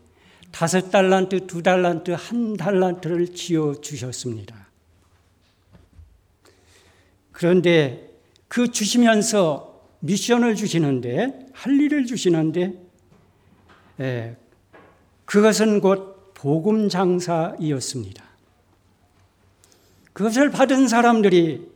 다섯 0.52 0.90
달란트, 0.90 1.46
두 1.46 1.62
달란트, 1.62 2.12
한 2.12 2.56
달란트를 2.56 3.34
지어 3.34 3.74
주셨습니다. 3.80 4.68
그런데 7.32 8.10
그 8.48 8.70
주시면서 8.70 9.88
미션을 10.00 10.54
주시는데 10.54 11.46
할 11.52 11.80
일을 11.80 12.04
주시는데 12.06 12.74
예, 14.00 14.36
그것은 15.24 15.80
곧 15.80 16.34
복음 16.34 16.88
장사이었습니다. 16.88 18.22
그것을 20.12 20.50
받은 20.50 20.88
사람들이 20.88 21.70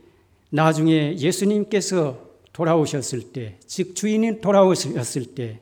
나중에 0.51 1.15
예수님께서 1.17 2.27
돌아오셨을 2.53 3.33
때, 3.33 3.57
즉 3.65 3.95
주인이 3.95 4.41
돌아오셨을 4.41 5.35
때 5.35 5.59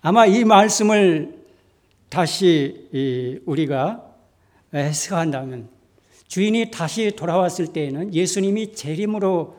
아마 0.00 0.26
이 0.26 0.44
말씀을 0.44 1.44
다시 2.08 3.40
우리가 3.46 4.04
해석한다면 4.72 5.68
주인이 6.28 6.70
다시 6.70 7.10
돌아왔을 7.12 7.72
때에는 7.72 8.14
예수님이 8.14 8.74
재림으로 8.74 9.58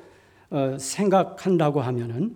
어, 0.51 0.77
생각한다고 0.79 1.81
하면은 1.81 2.35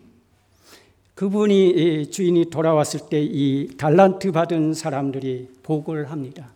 그분이 1.15 2.09
주인이 2.11 2.49
돌아왔을 2.49 3.01
때 3.09 3.21
이 3.21 3.69
달란트 3.78 4.32
받은 4.32 4.73
사람들이 4.73 5.49
보고를 5.63 6.11
합니다. 6.11 6.53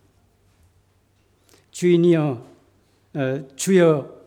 주인이여, 1.71 2.45
어, 3.15 3.47
주여 3.55 4.17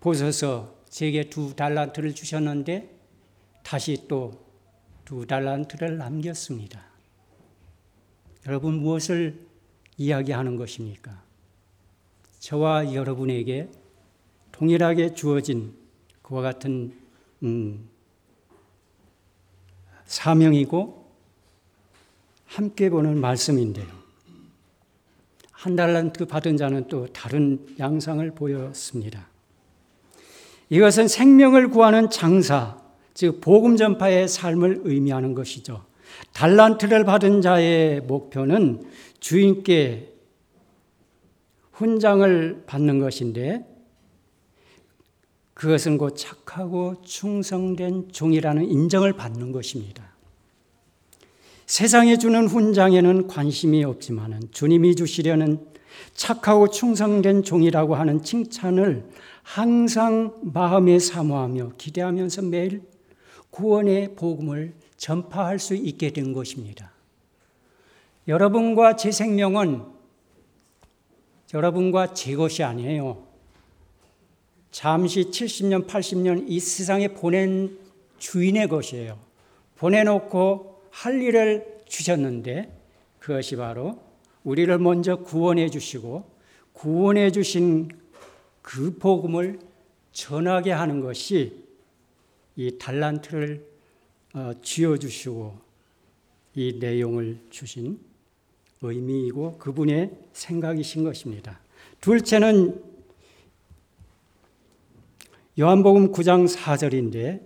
보소서 0.00 0.74
제게 0.88 1.28
두 1.28 1.54
달란트를 1.54 2.14
주셨는데 2.14 2.88
다시 3.62 4.04
또 4.08 4.45
두 5.06 5.24
달란트를 5.24 5.96
남겼습니다. 5.96 6.84
여러분 8.46 8.74
무엇을 8.74 9.40
이야기하는 9.96 10.56
것입니까? 10.56 11.22
저와 12.40 12.92
여러분에게 12.92 13.70
동일하게 14.52 15.14
주어진 15.14 15.74
그와 16.22 16.42
같은 16.42 16.92
음, 17.44 17.88
사명이고 20.04 21.06
함께 22.46 22.90
보는 22.90 23.20
말씀인데요. 23.20 23.86
한 25.52 25.76
달란트 25.76 26.26
받은 26.26 26.56
자는 26.56 26.88
또 26.88 27.06
다른 27.12 27.64
양상을 27.78 28.28
보였습니다. 28.32 29.28
이것은 30.68 31.06
생명을 31.06 31.68
구하는 31.68 32.10
장사, 32.10 32.85
즉 33.16 33.40
복음 33.40 33.78
전파의 33.78 34.28
삶을 34.28 34.82
의미하는 34.84 35.32
것이죠. 35.32 35.86
달란트를 36.34 37.06
받은 37.06 37.40
자의 37.40 38.02
목표는 38.02 38.84
주인께 39.20 40.12
훈장을 41.72 42.64
받는 42.66 42.98
것인데 42.98 43.64
그것은 45.54 45.96
곧 45.96 46.14
착하고 46.14 47.00
충성된 47.00 48.10
종이라는 48.12 48.66
인정을 48.66 49.14
받는 49.14 49.50
것입니다. 49.50 50.14
세상에 51.64 52.18
주는 52.18 52.46
훈장에는 52.46 53.28
관심이 53.28 53.82
없지만 53.82 54.42
주님이 54.50 54.94
주시려는 54.94 55.66
착하고 56.12 56.68
충성된 56.68 57.44
종이라고 57.44 57.94
하는 57.94 58.22
칭찬을 58.22 59.08
항상 59.42 60.34
마음에 60.42 60.98
사모하며 60.98 61.72
기대하면서 61.78 62.42
매일 62.42 62.82
구원의 63.56 64.16
복음을 64.16 64.74
전파할 64.98 65.58
수 65.58 65.74
있게 65.74 66.10
된 66.12 66.34
것입니다. 66.34 66.92
여러분과 68.28 68.96
제 68.96 69.10
생명은 69.10 69.82
여러분과 71.54 72.12
제 72.12 72.36
것이 72.36 72.62
아니에요. 72.62 73.26
잠시 74.70 75.30
70년, 75.30 75.86
80년 75.86 76.44
이 76.46 76.60
세상에 76.60 77.08
보낸 77.08 77.78
주인의 78.18 78.68
것이에요. 78.68 79.18
보내놓고 79.76 80.82
할 80.90 81.22
일을 81.22 81.80
주셨는데 81.86 82.78
그것이 83.18 83.56
바로 83.56 83.98
우리를 84.44 84.76
먼저 84.78 85.16
구원해 85.16 85.70
주시고 85.70 86.30
구원해 86.74 87.30
주신 87.30 87.88
그 88.60 88.98
복음을 88.98 89.60
전하게 90.12 90.72
하는 90.72 91.00
것이 91.00 91.65
이 92.56 92.78
달란트를 92.78 93.66
어, 94.34 94.52
쥐어 94.62 94.96
주시고 94.96 95.58
이 96.54 96.78
내용을 96.80 97.38
주신 97.50 98.00
의미이고 98.82 99.58
그분의 99.58 100.10
생각이신 100.32 101.04
것입니다. 101.04 101.60
둘째는 102.00 102.82
요한복음 105.58 106.12
9장 106.12 106.46
4절인데 106.46 107.40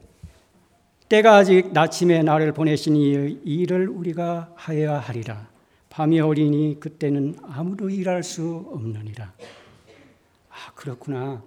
때가 1.08 1.36
아직 1.36 1.72
나침에 1.72 2.22
나를 2.22 2.52
보내신 2.52 2.94
이 2.96 3.40
일을 3.44 3.88
우리가 3.88 4.52
하여야 4.56 4.98
하리라. 4.98 5.48
밤이 5.88 6.20
오리니 6.20 6.78
그때는 6.78 7.36
아무도 7.42 7.90
일할 7.90 8.22
수 8.22 8.68
없느니라. 8.72 9.32
아, 10.50 10.72
그렇구나. 10.74 11.42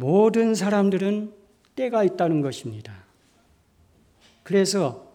모든 0.00 0.54
사람들은 0.54 1.30
때가 1.76 2.04
있다는 2.04 2.40
것입니다. 2.40 3.04
그래서 4.42 5.12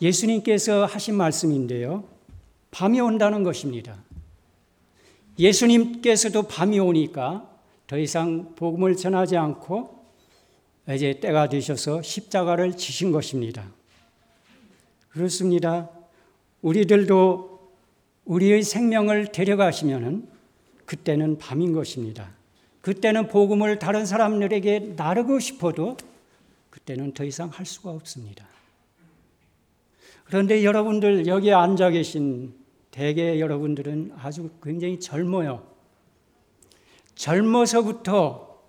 예수님께서 0.00 0.86
하신 0.86 1.16
말씀인데요. 1.16 2.04
밤이 2.70 3.00
온다는 3.00 3.42
것입니다. 3.42 4.00
예수님께서도 5.40 6.44
밤이 6.44 6.78
오니까 6.78 7.50
더 7.88 7.98
이상 7.98 8.54
복음을 8.54 8.96
전하지 8.96 9.36
않고 9.36 10.04
이제 10.90 11.18
때가 11.18 11.48
되셔서 11.48 12.00
십자가를 12.02 12.76
지신 12.76 13.10
것입니다. 13.10 13.72
그렇습니다. 15.08 15.90
우리들도 16.60 17.72
우리의 18.26 18.62
생명을 18.62 19.32
데려가시면은 19.32 20.28
그때는 20.86 21.38
밤인 21.38 21.72
것입니다. 21.72 22.41
그때는 22.82 23.28
복음을 23.28 23.78
다른 23.78 24.04
사람들에게 24.04 24.94
나르고 24.96 25.38
싶어도 25.38 25.96
그때는 26.70 27.14
더 27.14 27.24
이상 27.24 27.48
할 27.48 27.64
수가 27.64 27.90
없습니다. 27.90 28.46
그런데 30.24 30.64
여러분들 30.64 31.26
여기 31.26 31.52
앉아 31.52 31.90
계신 31.90 32.54
대개 32.90 33.38
여러분들은 33.38 34.12
아주 34.18 34.50
굉장히 34.62 34.98
젊어요. 34.98 35.66
젊어서부터 37.14 38.60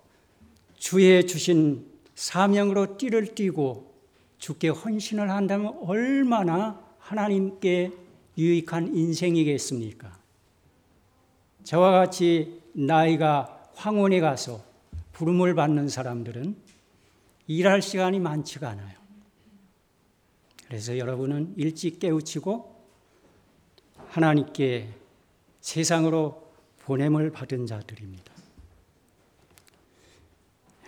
주의 0.76 1.26
주신 1.26 1.86
사명으로 2.14 2.96
띠를 2.96 3.34
띠고 3.34 3.94
주께 4.38 4.68
헌신을 4.68 5.30
한다면 5.30 5.76
얼마나 5.80 6.80
하나님께 6.98 7.90
유익한 8.36 8.94
인생이겠습니까? 8.94 10.16
저와 11.64 11.90
같이 11.92 12.60
나이가 12.72 13.53
황혼에 13.74 14.20
가서 14.20 14.62
부름을 15.12 15.54
받는 15.54 15.88
사람들은 15.88 16.56
일할 17.46 17.82
시간이 17.82 18.20
많지가 18.20 18.70
않아요. 18.70 18.98
그래서 20.66 20.98
여러분은 20.98 21.54
일찍 21.56 21.98
깨우치고 21.98 22.74
하나님께 24.08 24.88
세상으로 25.60 26.42
보냄을 26.80 27.30
받은 27.30 27.66
자들입니다. 27.66 28.32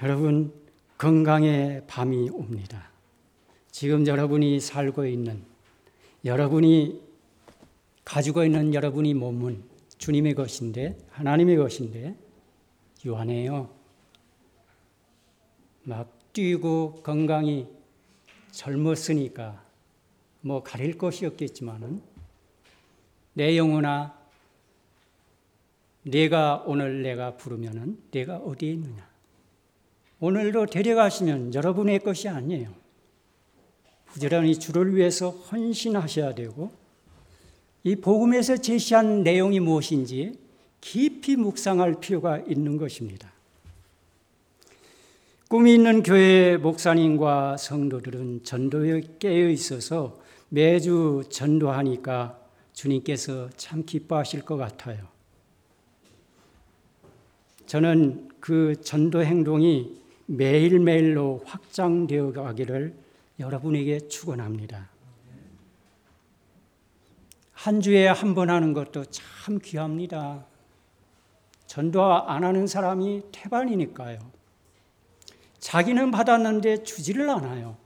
여러분, 0.02 0.52
건강의 0.98 1.84
밤이 1.86 2.30
옵니다. 2.30 2.90
지금 3.70 4.06
여러분이 4.06 4.60
살고 4.60 5.06
있는, 5.06 5.42
여러분이 6.24 7.02
가지고 8.04 8.44
있는 8.44 8.74
여러분이 8.74 9.14
몸은 9.14 9.62
주님의 9.98 10.34
것인데, 10.34 10.98
하나님의 11.10 11.56
것인데, 11.56 12.14
유한해요. 13.06 13.70
막 15.84 16.32
뛰고 16.32 17.02
건강이 17.02 17.66
젊었으니까 18.50 19.64
뭐 20.40 20.62
가릴 20.62 20.98
것이 20.98 21.24
없겠지만은 21.24 22.02
내 23.34 23.56
영혼아 23.56 24.16
내가 26.02 26.62
오늘 26.66 27.02
내가 27.02 27.36
부르면은 27.36 27.98
내가 28.10 28.36
어디에 28.38 28.72
있느냐? 28.72 29.08
오늘도 30.20 30.66
데려가시면 30.66 31.54
여러분의 31.54 32.00
것이 32.00 32.28
아니에요. 32.28 32.72
부지런히 34.06 34.58
주를 34.58 34.94
위해서 34.96 35.30
헌신하셔야 35.30 36.34
되고 36.34 36.70
이 37.84 37.96
복음에서 37.96 38.56
제시한 38.56 39.22
내용이 39.22 39.60
무엇인지 39.60 40.45
깊이 40.86 41.34
묵상할 41.34 41.98
필요가 41.98 42.38
있는 42.38 42.76
것입니다. 42.76 43.32
꿈이 45.48 45.74
있는 45.74 46.04
교회 46.04 46.56
목사님과 46.56 47.56
성도들은 47.56 48.44
전도에 48.44 49.02
깨어 49.18 49.48
있어서 49.48 50.16
매주 50.48 51.24
전도하니까 51.28 52.38
주님께서 52.72 53.50
참 53.56 53.84
기뻐하실 53.84 54.42
것 54.42 54.56
같아요. 54.56 55.08
저는 57.66 58.28
그 58.38 58.80
전도 58.80 59.24
행동이 59.24 60.00
매일매일로 60.26 61.42
확장되어 61.46 62.32
가기를 62.32 62.94
여러분에게 63.40 64.06
축원합니다. 64.06 64.88
한 67.54 67.80
주에 67.80 68.06
한 68.06 68.36
번 68.36 68.50
하는 68.50 68.72
것도 68.72 69.06
참 69.06 69.58
귀합니다. 69.60 70.46
전도 71.66 72.02
안 72.02 72.44
하는 72.44 72.66
사람이 72.66 73.22
태반이니까요. 73.32 74.18
자기는 75.58 76.10
받았는데 76.10 76.84
주지를 76.84 77.28
않아요. 77.30 77.76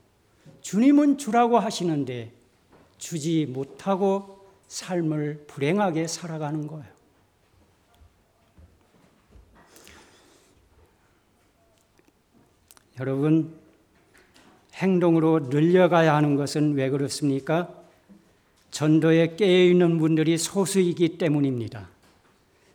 주님은 0.61 1.17
주라고 1.17 1.57
하시는데 1.59 2.31
주지 2.97 3.47
못하고 3.47 4.45
삶을 4.67 5.45
불행하게 5.47 6.07
살아가는 6.07 6.67
거예요. 6.67 6.85
여러분, 12.99 13.59
행동으로 14.75 15.47
늘려가야 15.49 16.15
하는 16.15 16.35
것은 16.35 16.73
왜 16.75 16.89
그렇습니까? 16.89 17.73
전도에 18.69 19.35
깨어있는 19.35 19.97
분들이 19.97 20.37
소수이기 20.37 21.17
때문입니다. 21.17 21.89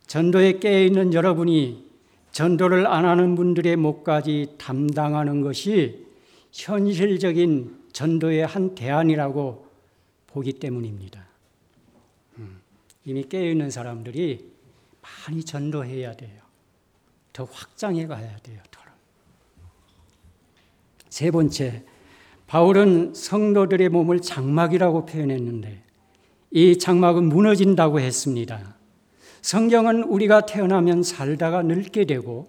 전도에 0.07 0.59
깨어있는 0.59 1.15
여러분이 1.15 1.85
전도를 2.33 2.87
안 2.87 3.05
하는 3.05 3.35
분들의 3.35 3.77
목까지 3.77 4.55
담당하는 4.59 5.41
것이 5.41 6.07
현실적인 6.53 7.85
전도의 7.93 8.47
한 8.47 8.75
대안이라고 8.75 9.67
보기 10.27 10.55
때문입니다. 10.55 11.27
음, 12.39 12.61
이미 13.05 13.25
깨어있는 13.25 13.71
사람들이 13.71 14.51
많이 15.01 15.43
전도해야 15.43 16.15
돼요. 16.15 16.41
더 17.33 17.45
확장해 17.45 18.07
가야 18.07 18.37
돼요. 18.39 18.61
세 21.17 21.31
번째, 21.31 21.83
바울은 22.47 23.15
성도들의 23.15 23.89
몸을 23.89 24.21
장막이라고 24.21 25.07
표현했는데 25.07 25.83
이 26.51 26.79
장막은 26.79 27.25
무너진다고 27.31 28.01
했습니다. 28.01 28.76
성경은 29.47 30.03
우리가 30.03 30.45
태어나면 30.45 31.05
살다가 31.05 31.63
늙게 31.63 32.05
되고 32.05 32.49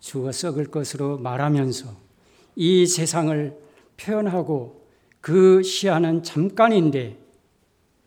죽어 0.00 0.32
썩을 0.32 0.70
것으로 0.70 1.18
말하면서 1.18 1.94
이 2.54 2.86
세상을 2.86 3.54
표현하고 3.98 4.86
그 5.20 5.62
시한은 5.62 6.22
잠깐인데 6.22 7.18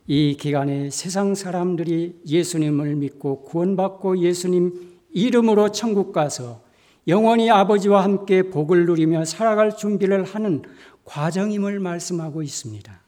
이 0.08 0.36
기간에 0.40 0.90
세상 0.90 1.36
사람들이 1.36 2.22
예수님을 2.26 2.96
믿고 2.96 3.44
구원받고 3.44 4.18
예수님 4.18 4.98
이름으로 5.12 5.72
천국 5.72 6.12
가서 6.12 6.64
영원히 7.08 7.52
아버지와 7.52 8.04
함께 8.04 8.50
복을 8.50 8.88
누리며 8.88 9.26
살아갈 9.26 9.78
준비를 9.78 10.24
하는 10.24 10.64
과정임을 11.06 11.80
말씀하고 11.80 12.42
있습니다. 12.42 13.00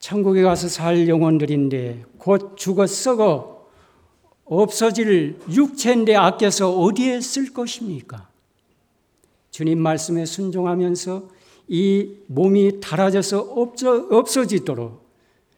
천국에 0.00 0.42
가서 0.42 0.68
살 0.68 1.08
영혼들인데 1.08 2.04
곧 2.18 2.58
죽어 2.58 2.86
썩어 2.86 3.53
없어질 4.44 5.38
육체인데 5.50 6.14
아껴서 6.16 6.78
어디에 6.78 7.20
쓸 7.20 7.52
것입니까? 7.52 8.28
주님 9.50 9.78
말씀에 9.78 10.26
순종하면서 10.26 11.28
이 11.68 12.16
몸이 12.26 12.80
닳아져서 12.80 13.40
없어, 13.40 14.08
없어지도록 14.10 15.04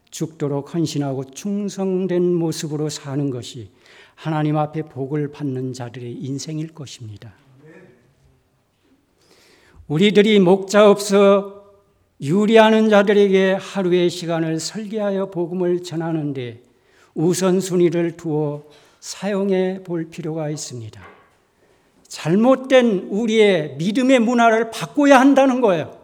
죽도록 0.09 0.73
헌신하고 0.73 1.25
충성된 1.31 2.33
모습으로 2.33 2.89
사는 2.89 3.29
것이 3.29 3.69
하나님 4.15 4.57
앞에 4.57 4.83
복을 4.83 5.31
받는 5.31 5.73
자들의 5.73 6.11
인생일 6.13 6.73
것입니다. 6.73 7.33
우리들이 9.87 10.39
목자 10.39 10.89
없어 10.89 11.65
유리하는 12.19 12.89
자들에게 12.89 13.53
하루의 13.53 14.09
시간을 14.09 14.59
설계하여 14.59 15.29
복음을 15.29 15.83
전하는데 15.83 16.66
우선순위를 17.17 18.15
두어 18.15 18.63
사용해 18.99 19.83
볼 19.83 20.09
필요가 20.09 20.49
있습니다. 20.49 21.01
잘못된 22.03 23.07
우리의 23.09 23.75
믿음의 23.77 24.19
문화를 24.19 24.71
바꿔야 24.71 25.19
한다는 25.19 25.59
거예요. 25.59 25.97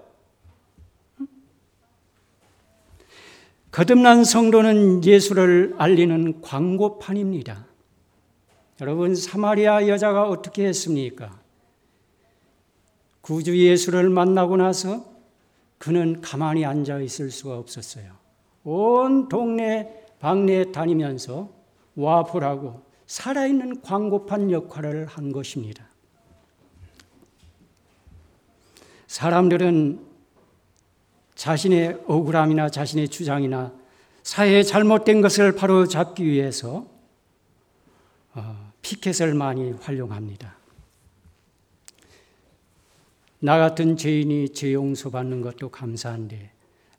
거듭난 3.72 4.24
성도는 4.24 5.04
예수를 5.06 5.76
알리는 5.78 6.42
광고판입니다. 6.42 7.66
여러분, 8.82 9.16
사마리아 9.16 9.88
여자가 9.88 10.28
어떻게 10.28 10.66
했습니까? 10.66 11.40
구주 13.22 13.58
예수를 13.58 14.10
만나고 14.10 14.58
나서 14.58 15.06
그는 15.78 16.22
가만히 16.22 16.66
앉아 16.66 17.00
있을 17.00 17.32
수가 17.32 17.58
없었어요. 17.58 18.12
온 18.64 19.28
동네 19.30 20.03
방네 20.24 20.72
다니면서 20.72 21.50
와보라고 21.98 22.82
살아있는 23.08 23.82
광고판 23.82 24.52
역할을 24.52 25.06
한 25.06 25.34
것입니다. 25.34 25.86
사람들은 29.08 30.00
자신의 31.36 32.06
억울함이나 32.08 32.70
자신의 32.70 33.10
주장이나 33.10 33.74
사회에 34.24 34.64
잘못된 34.64 35.20
것을 35.20 35.58
바로 35.58 35.88
잡기 35.88 36.24
위해서 36.24 36.88
어, 38.34 38.72
피켓을 38.82 39.34
많이 39.34 39.72
활용합니다. 39.74 40.56
나 43.40 43.58
같은 43.58 43.98
죄인이 43.98 44.54
죄 44.54 44.72
용서받는 44.72 45.42
것도 45.42 45.68
감사한데 45.68 46.53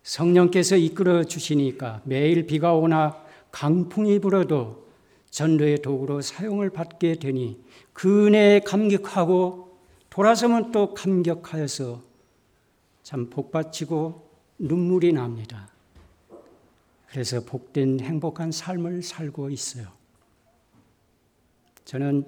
성령께서 0.04 0.76
이끌어 0.76 1.24
주시니까 1.24 2.02
매일 2.04 2.46
비가 2.46 2.74
오나 2.74 3.16
강풍이 3.50 4.18
불어도 4.18 4.84
전도의 5.30 5.82
도구로 5.82 6.20
사용을 6.20 6.70
받게 6.70 7.16
되니 7.16 7.58
그 7.92 8.26
은혜에 8.26 8.60
감격하고 8.60 9.78
돌아서면 10.10 10.70
또 10.70 10.94
감격하여서 10.94 12.02
참 13.02 13.30
복받치고 13.30 14.28
눈물이 14.58 15.12
납니다. 15.12 15.68
그래서 17.08 17.40
복된 17.44 18.00
행복한 18.00 18.52
삶을 18.52 19.02
살고 19.02 19.50
있어요. 19.50 19.86
저는 21.84 22.24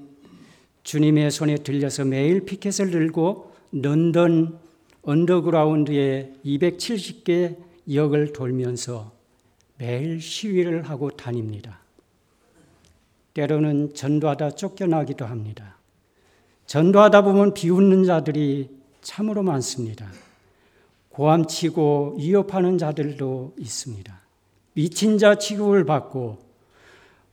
주님의 0.83 1.31
손에 1.31 1.57
들려서 1.57 2.05
매일 2.05 2.45
피켓을 2.45 2.91
들고 2.91 3.53
런던 3.73 4.59
언더그라운드에 5.03 6.35
270개 6.45 7.66
역을 7.93 8.33
돌면서 8.33 9.13
매일 9.79 10.21
시위를 10.21 10.83
하고 10.89 11.11
다닙니다. 11.11 11.81
때로는 13.35 13.95
전도하다 13.95 14.53
쫓겨나기도 14.53 15.27
합니다. 15.27 15.77
전도하다 16.67 17.23
보면 17.23 17.55
비웃는 17.55 18.05
자들이 18.05 18.71
참으로 19.03 19.43
많습니다. 19.43 20.11
고함치고 21.11 22.17
위협하는 22.19 22.79
자들도 22.79 23.55
있습니다. 23.59 24.21
미친 24.75 25.19
자 25.19 25.37
취급을 25.37 25.85
받고 25.85 26.39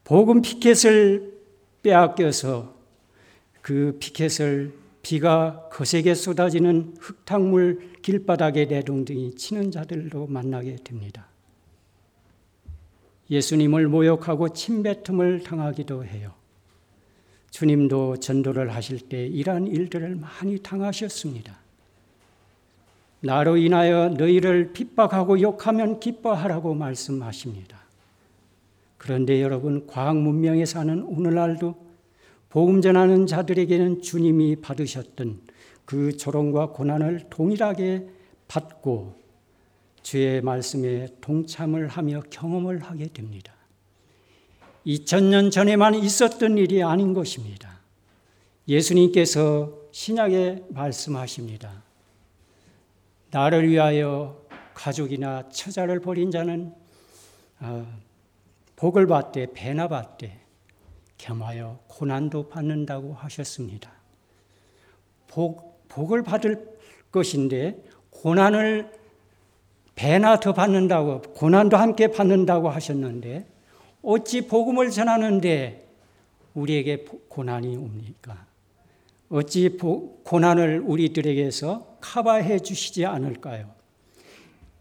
복음 0.03 0.41
피켓을 0.41 1.33
빼앗겨서 1.81 2.73
그 3.61 3.97
피켓을 3.99 4.82
비가 5.03 5.67
거세게 5.69 6.15
쏟아지는 6.15 6.95
흙탕물 6.97 7.99
길바닥에 8.01 8.65
내동댕이 8.65 9.35
치는 9.35 9.69
자들도 9.69 10.27
만나게 10.27 10.77
됩니다. 10.77 11.27
예수님을 13.29 13.89
모욕하고 13.89 14.53
침뱉음을 14.53 15.43
당하기도 15.43 16.05
해요. 16.05 16.31
주님도 17.51 18.17
전도를 18.17 18.73
하실 18.73 18.99
때 18.99 19.27
이러한 19.27 19.67
일들을 19.67 20.15
많이 20.15 20.57
당하셨습니다. 20.59 21.53
나로 23.19 23.57
인하여 23.57 24.09
너희를 24.09 24.71
핍박하고 24.73 25.41
욕하면 25.41 25.99
기뻐하라고 25.99 26.73
말씀하십니다. 26.75 27.77
그런데 28.97 29.41
여러분, 29.41 29.85
과학 29.85 30.17
문명에 30.17 30.65
사는 30.65 31.03
오늘날도 31.03 31.75
복음 32.53 32.83
전하는 32.83 33.25
자들에게는 33.25 34.03
주님이 34.03 34.57
받으셨던 34.57 35.41
그 35.85 36.15
조롱과 36.15 36.67
고난을 36.67 37.25
동일하게 37.31 38.07
받고 38.47 39.15
주의 40.03 40.39
말씀에 40.39 41.07
동참을 41.19 41.87
하며 41.87 42.21
경험을 42.29 42.83
하게 42.83 43.07
됩니다. 43.07 43.53
2000년 44.85 45.51
전에만 45.51 45.95
있었던 45.95 46.59
일이 46.59 46.83
아닌 46.83 47.15
것입니다. 47.15 47.79
예수님께서 48.67 49.73
신약에 49.91 50.65
말씀하십니다. 50.69 51.81
나를 53.31 53.67
위하여 53.67 54.45
가족이나 54.75 55.49
처자를 55.49 56.01
버린 56.01 56.29
자는 56.29 56.71
어, 57.61 57.87
복을 58.75 59.07
받되 59.07 59.47
배나 59.53 59.87
받되 59.87 60.42
겸하여 61.24 61.80
고난도 61.88 62.49
받는다고 62.49 63.13
하셨습니다. 63.13 63.89
복, 65.28 65.88
복을 65.88 66.21
받을 66.21 66.67
것인데 67.11 67.82
고난을 68.09 68.91
배나 69.95 70.41
더 70.41 70.53
받는다고 70.53 71.21
고난도 71.21 71.78
함께 71.78 72.07
받는다고 72.07 72.69
하셨는데 72.69 73.47
어찌 74.01 74.47
복음을 74.47 74.89
전하는데 74.89 75.88
우리에게 76.55 77.05
고난이 77.30 77.78
옵니까? 77.78 78.45
어찌 79.30 79.78
고난을 79.78 80.82
우리들에게서 80.86 81.99
커버해 82.01 82.59
주시지 82.59 83.05
않을까요? 83.05 83.71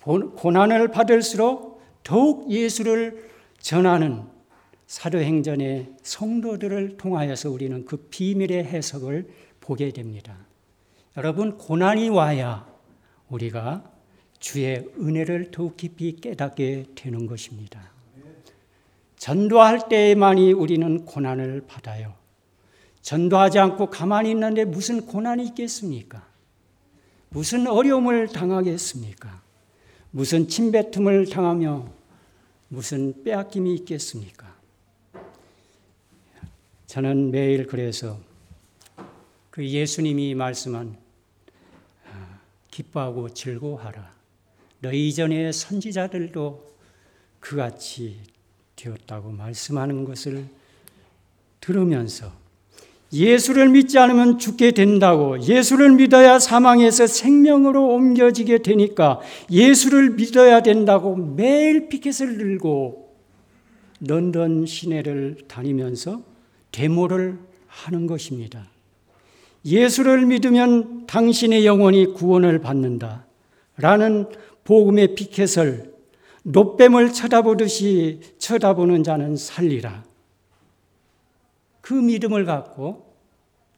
고난을 0.01 0.89
받을수록 0.89 1.81
더욱 2.03 2.51
예수를 2.51 3.31
전하는 3.61 4.32
사도행전의 4.93 5.91
성도들을 6.03 6.99
통하여서 6.99 7.51
우리는 7.51 7.87
그 7.87 7.97
비밀의 7.97 8.65
해석을 8.65 9.27
보게 9.59 9.91
됩니다. 9.91 10.37
여러분, 11.17 11.57
고난이 11.57 12.11
와야 12.11 12.71
우리가 13.31 13.91
주의 14.39 14.87
은혜를 14.99 15.51
더욱 15.51 15.79
깊이 15.79 16.17
깨닫게 16.17 16.89
되는 16.95 17.27
것입니다. 17.27 17.91
전도할 19.17 19.89
때에만이 19.89 20.53
우리는 20.53 21.07
고난을 21.07 21.65
받아요. 21.67 22.13
전도하지 23.01 23.61
않고 23.61 23.89
가만히 23.89 24.31
있는데 24.33 24.67
무슨 24.67 25.07
고난이 25.07 25.47
있겠습니까? 25.47 26.29
무슨 27.31 27.67
어려움을 27.67 28.29
당하겠습니까? 28.29 29.41
무슨 30.11 30.49
침뱉음을 30.49 31.31
당하며 31.31 31.91
무슨 32.69 33.25
빼앗김이 33.25 33.75
있겠습니까? 33.77 34.52
저는 36.93 37.31
매일 37.31 37.67
그래서 37.67 38.19
그 39.49 39.67
예수님이 39.67 40.35
말씀한 40.35 40.95
아, 42.13 42.39
기뻐하고 42.71 43.31
즐거워하라. 43.31 44.11
너희 44.81 45.09
이전의 45.09 45.55
선지자들도 45.55 46.71
그같이 47.41 48.19
되었다고 48.77 49.31
말씀하는 49.31 50.05
것을 50.05 50.45
들으면서 51.63 52.31
예수를 53.11 53.71
믿지 53.71 53.99
않으면 53.99 54.39
죽게 54.39 54.73
된다고 54.73 55.41
예수를 55.41 55.93
믿어야 55.93 56.39
사망에서 56.39 57.07
생명으로 57.07 57.89
옮겨지게 57.89 58.59
되니까 58.59 59.23
예수를 59.51 60.11
믿어야 60.11 60.61
된다고 60.61 61.17
매일 61.17 61.89
피켓을 61.89 62.37
들고 62.37 63.17
런던 64.01 64.67
시내를 64.67 65.39
다니면서 65.49 66.32
데모를 66.73 67.39
하는 67.69 68.07
것입니다. 68.07 68.67
예수를 69.65 70.27
믿으면 70.27 71.07
당신의 71.07 71.65
영혼이 71.65 72.15
구원을 72.15 72.59
받는다. 72.61 73.27
라는 73.77 74.29
복음의 74.65 75.15
피켓을 75.15 75.93
노뱀을 76.43 77.13
쳐다보듯이 77.13 78.21
쳐다보는 78.39 79.05
자는 79.05 79.37
살리라. 79.37 80.05
그 81.81 81.95
믿음을 81.95 82.45
갖고 82.45 83.15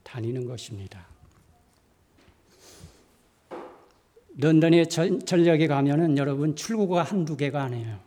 다니는 0.02 0.46
것입니다. 0.46 1.06
런던의 4.36 4.88
전력에 4.88 5.66
가면은 5.66 6.18
여러분 6.18 6.56
출구가 6.56 7.02
한두 7.02 7.36
개가 7.36 7.62
아니에요. 7.62 7.98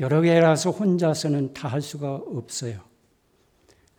여러 0.00 0.20
개라서 0.20 0.70
혼자서는 0.70 1.54
다 1.54 1.68
할 1.68 1.80
수가 1.82 2.14
없어요. 2.14 2.91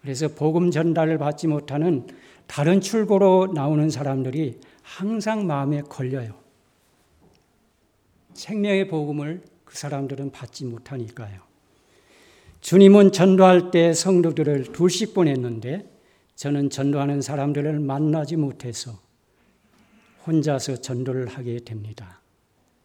그래서 0.03 0.27
복음 0.27 0.69
전달을 0.69 1.17
받지 1.17 1.47
못하는 1.47 2.05
다른 2.45 2.81
출구로 2.81 3.53
나오는 3.55 3.89
사람들이 3.89 4.59
항상 4.81 5.47
마음에 5.47 5.81
걸려요. 5.81 6.35
생명의 8.33 8.89
복음을 8.89 9.41
그 9.63 9.77
사람들은 9.77 10.31
받지 10.31 10.65
못하니까요. 10.65 11.39
주님은 12.59 13.13
전도할 13.13 13.71
때 13.71 13.93
성도들을 13.93 14.73
둘씩 14.73 15.13
보냈는데 15.13 15.89
저는 16.35 16.69
전도하는 16.69 17.21
사람들을 17.21 17.79
만나지 17.79 18.35
못해서 18.35 18.99
혼자서 20.27 20.77
전도를 20.77 21.27
하게 21.27 21.59
됩니다. 21.59 22.21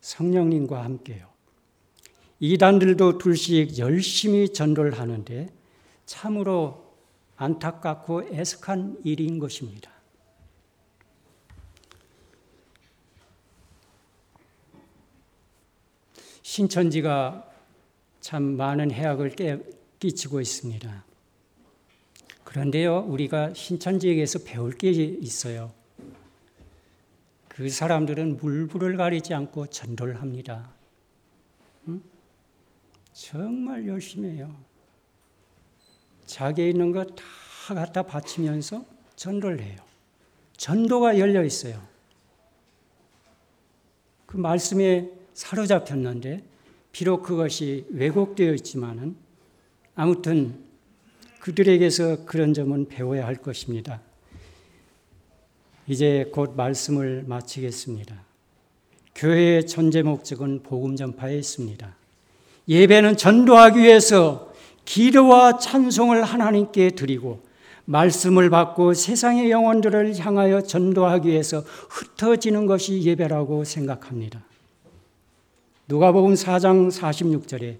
성령님과 0.00 0.84
함께요. 0.84 1.26
이단들도 2.38 3.18
둘씩 3.18 3.78
열심히 3.78 4.52
전도를 4.52 5.00
하는데 5.00 5.48
참으로 6.06 6.87
안타깝고 7.38 8.24
애석한 8.34 8.98
일인 9.04 9.38
것입니다. 9.38 9.90
신천지가 16.42 17.48
참 18.20 18.42
많은 18.42 18.90
해악을 18.90 19.36
끼치고 20.00 20.40
있습니다. 20.40 21.04
그런데요, 22.42 23.04
우리가 23.06 23.54
신천지에게서 23.54 24.40
배울 24.44 24.72
게 24.72 24.90
있어요. 24.90 25.72
그 27.46 27.68
사람들은 27.68 28.38
물불을 28.38 28.96
가리지 28.96 29.34
않고 29.34 29.66
전도를 29.66 30.20
합니다. 30.20 30.72
응? 31.86 32.02
정말 33.12 33.86
열심히 33.86 34.30
해요. 34.30 34.67
자기에 36.28 36.68
있는 36.70 36.92
거 36.92 37.04
다 37.68 37.74
갖다 37.74 38.02
바치면서 38.02 38.82
전도를 39.14 39.60
해요. 39.60 39.76
전도가 40.56 41.18
열려 41.18 41.44
있어요. 41.44 41.78
그 44.24 44.38
말씀에 44.38 45.10
사로잡혔는데 45.34 46.42
비록 46.92 47.22
그것이 47.24 47.84
왜곡되어 47.90 48.54
있지만은 48.54 49.16
아무튼 49.94 50.64
그들에게서 51.40 52.24
그런 52.24 52.54
점은 52.54 52.88
배워야 52.88 53.26
할 53.26 53.36
것입니다. 53.36 54.00
이제 55.86 56.30
곧 56.32 56.56
말씀을 56.56 57.24
마치겠습니다. 57.26 58.18
교회의 59.14 59.66
전제 59.66 60.00
목적은 60.00 60.62
복음 60.62 60.96
전파에 60.96 61.36
있습니다. 61.36 61.94
예배는 62.66 63.18
전도하기 63.18 63.78
위해서 63.78 64.47
기도와 64.88 65.58
찬송을 65.58 66.24
하나님께 66.24 66.92
드리고 66.92 67.42
말씀을 67.84 68.48
받고 68.48 68.94
세상의 68.94 69.50
영혼들을 69.50 70.18
향하여 70.18 70.62
전도하기 70.62 71.28
위해서 71.28 71.62
흩어지는 71.90 72.64
것이 72.64 73.02
예배라고 73.02 73.64
생각합니다. 73.64 74.42
누가복음 75.88 76.32
4장 76.32 76.90
46절에 76.90 77.76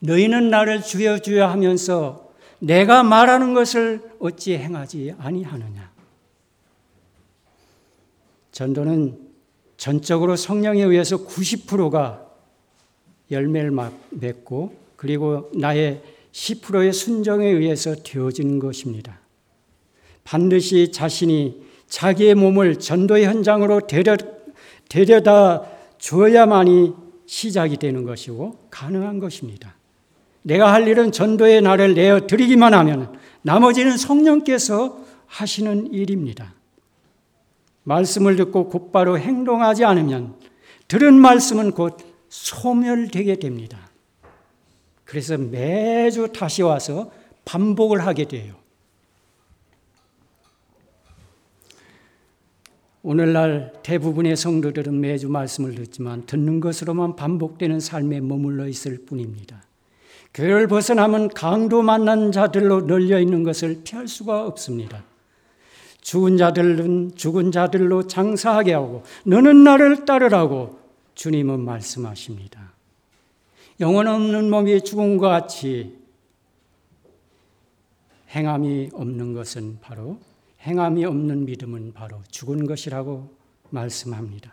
너희는 0.00 0.48
나를 0.48 0.82
주여 0.82 1.18
주여 1.18 1.46
하면서 1.46 2.30
내가 2.58 3.02
말하는 3.02 3.52
것을 3.52 4.00
어찌 4.18 4.56
행하지 4.56 5.14
아니하느냐. 5.18 5.90
전도는 8.52 9.18
전적으로 9.76 10.36
성령에 10.36 10.82
의해서 10.84 11.18
90%가 11.18 12.26
열매를 13.30 13.72
맺고 14.10 14.74
그리고 14.96 15.50
나의 15.54 16.15
10%의 16.36 16.92
순정에 16.92 17.46
의해서 17.46 17.94
되어지는 17.94 18.58
것입니다. 18.58 19.20
반드시 20.22 20.92
자신이 20.92 21.62
자기의 21.86 22.34
몸을 22.34 22.78
전도의 22.78 23.24
현장으로 23.24 23.86
데려, 23.86 24.16
데려다 24.90 25.62
줘야만이 25.98 26.92
시작이 27.24 27.78
되는 27.78 28.04
것이고 28.04 28.66
가능한 28.70 29.18
것입니다. 29.18 29.76
내가 30.42 30.72
할 30.74 30.86
일은 30.86 31.10
전도의 31.10 31.62
날을 31.62 31.94
내어 31.94 32.26
드리기만 32.26 32.74
하면 32.74 33.18
나머지는 33.40 33.96
성령께서 33.96 35.04
하시는 35.26 35.92
일입니다. 35.92 36.54
말씀을 37.84 38.36
듣고 38.36 38.68
곧바로 38.68 39.18
행동하지 39.18 39.84
않으면 39.84 40.34
들은 40.86 41.14
말씀은 41.14 41.70
곧 41.70 41.96
소멸되게 42.28 43.36
됩니다. 43.36 43.85
그래서 45.06 45.38
매주 45.38 46.32
다시 46.32 46.62
와서 46.62 47.10
반복을 47.46 48.04
하게 48.04 48.26
돼요. 48.26 48.54
오늘날 53.02 53.72
대부분의 53.84 54.36
성도들은 54.36 55.00
매주 55.00 55.28
말씀을 55.28 55.76
듣지만 55.76 56.26
듣는 56.26 56.58
것으로만 56.58 57.14
반복되는 57.14 57.78
삶에 57.78 58.20
머물러 58.20 58.66
있을 58.66 58.98
뿐입니다. 59.06 59.62
교회를 60.34 60.66
벗어나면 60.66 61.28
강도 61.28 61.82
만난 61.82 62.32
자들로 62.32 62.82
널려 62.82 63.20
있는 63.20 63.44
것을 63.44 63.82
피할 63.84 64.08
수가 64.08 64.44
없습니다. 64.46 65.04
죽은 66.00 66.36
자들은 66.36 67.12
죽은 67.14 67.52
자들로 67.52 68.08
장사하게 68.08 68.74
하고 68.74 69.04
너는 69.24 69.62
나를 69.62 70.04
따르라고 70.04 70.78
주님은 71.14 71.60
말씀하십니다. 71.60 72.75
영혼 73.78 74.08
없는 74.08 74.50
몸이 74.50 74.82
죽은 74.82 75.18
것 75.18 75.28
같이 75.28 75.96
행함이 78.30 78.90
없는 78.92 79.34
것은 79.34 79.78
바로 79.80 80.18
행함이 80.62 81.04
없는 81.04 81.44
믿음은 81.44 81.92
바로 81.92 82.22
죽은 82.30 82.66
것이라고 82.66 83.30
말씀합니다. 83.70 84.52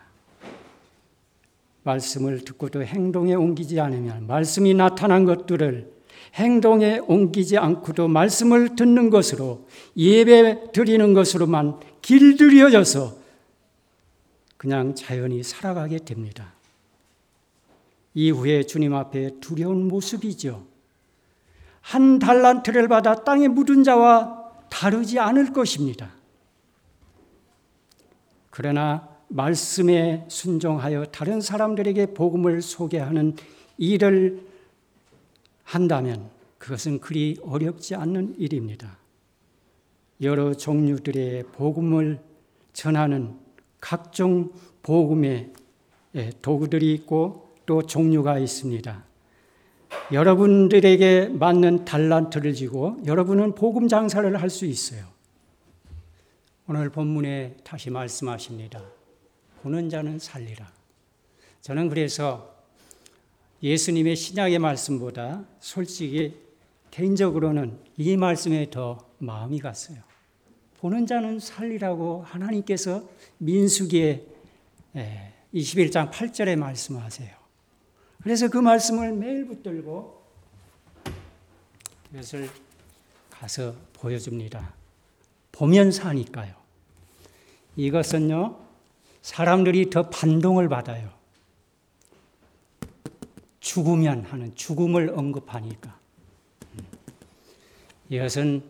말씀을 1.82 2.44
듣고도 2.44 2.82
행동에 2.84 3.34
옮기지 3.34 3.80
않으면 3.80 4.26
말씀이 4.26 4.74
나타난 4.74 5.24
것들을 5.24 5.92
행동에 6.34 6.98
옮기지 6.98 7.58
않고도 7.58 8.08
말씀을 8.08 8.76
듣는 8.76 9.10
것으로 9.10 9.66
예배 9.96 10.72
드리는 10.72 11.14
것으로만 11.14 11.80
길들여져서 12.02 13.16
그냥 14.56 14.94
자연히 14.94 15.42
살아가게 15.42 15.98
됩니다. 15.98 16.53
이후에 18.14 18.62
주님 18.62 18.94
앞에 18.94 19.40
두려운 19.40 19.88
모습이죠. 19.88 20.64
한 21.80 22.18
달란트를 22.18 22.88
받아 22.88 23.24
땅에 23.24 23.48
묻은 23.48 23.84
자와 23.84 24.52
다르지 24.70 25.18
않을 25.18 25.52
것입니다. 25.52 26.12
그러나 28.50 29.08
말씀에 29.28 30.24
순종하여 30.28 31.06
다른 31.06 31.40
사람들에게 31.40 32.14
복음을 32.14 32.62
소개하는 32.62 33.36
일을 33.78 34.46
한다면 35.64 36.30
그것은 36.58 37.00
그리 37.00 37.36
어렵지 37.42 37.94
않는 37.96 38.36
일입니다. 38.38 38.96
여러 40.22 40.54
종류들의 40.54 41.44
복음을 41.52 42.20
전하는 42.72 43.36
각종 43.80 44.52
복음의 44.82 45.52
도구들이 46.40 46.94
있고 46.94 47.43
또 47.66 47.82
종류가 47.82 48.38
있습니다. 48.38 49.04
여러분들에게 50.12 51.28
맞는 51.28 51.84
달란트를 51.84 52.54
지고 52.54 52.96
여러분은 53.06 53.54
복음 53.54 53.88
장사를 53.88 54.40
할 54.40 54.50
수 54.50 54.66
있어요. 54.66 55.06
오늘 56.66 56.90
본문에 56.90 57.58
다시 57.62 57.90
말씀하십니다. 57.90 58.82
보는 59.62 59.88
자는 59.90 60.18
살리라. 60.18 60.72
저는 61.60 61.88
그래서 61.88 62.54
예수님의 63.62 64.16
신약의 64.16 64.58
말씀보다 64.58 65.44
솔직히 65.60 66.36
개인적으로는 66.90 67.78
이 67.96 68.16
말씀에 68.16 68.70
더 68.70 68.98
마음이 69.18 69.60
갔어요. 69.60 69.98
보는 70.78 71.06
자는 71.06 71.38
살리라고 71.38 72.22
하나님께서 72.22 73.08
민수기에 73.38 74.26
21장 75.54 76.10
8절에 76.10 76.56
말씀하세요. 76.56 77.43
그래서 78.24 78.48
그 78.48 78.56
말씀을 78.56 79.12
매일 79.12 79.46
붙들고 79.46 80.24
그것을 82.10 82.48
가서 83.28 83.74
보여줍니다. 83.92 84.72
보면 85.52 85.92
사니까요. 85.92 86.54
이것은요, 87.76 88.58
사람들이 89.20 89.90
더 89.90 90.08
반동을 90.08 90.70
받아요. 90.70 91.12
죽으면 93.60 94.24
하는 94.24 94.54
죽음을 94.54 95.10
언급하니까. 95.10 95.98
이것은 98.08 98.62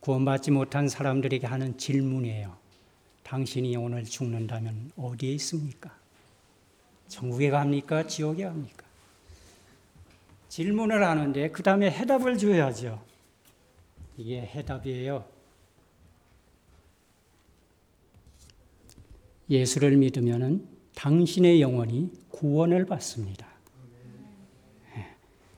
구원받지 0.00 0.50
못한 0.50 0.86
사람들에게 0.86 1.46
하는 1.46 1.78
질문이에요. 1.78 2.54
당신이 3.22 3.74
오늘 3.78 4.04
죽는다면 4.04 4.92
어디에 4.98 5.32
있습니까? 5.32 5.99
천국에 7.10 7.50
갑니까? 7.50 8.06
지옥에 8.06 8.44
갑니까? 8.44 8.86
질문을 10.48 11.04
하는데 11.04 11.50
그 11.50 11.62
다음에 11.62 11.90
해답을 11.90 12.38
줘야죠. 12.38 13.02
이게 14.16 14.40
해답이에요. 14.40 15.24
예수를 19.50 19.96
믿으면 19.96 20.66
당신의 20.94 21.60
영혼이 21.60 22.12
구원을 22.30 22.86
받습니다. 22.86 23.46
예. 24.96 25.06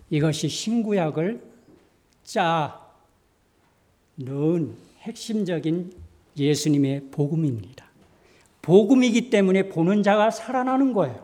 이것이 0.08 0.48
신구약을 0.48 1.42
짜 2.24 2.80
넣은 4.16 4.74
핵심적인 5.00 5.92
예수님의 6.36 7.10
복음입니다. 7.10 7.84
복음이기 8.62 9.28
때문에 9.28 9.68
보는 9.68 10.02
자가 10.02 10.30
살아나는 10.30 10.94
거예요. 10.94 11.21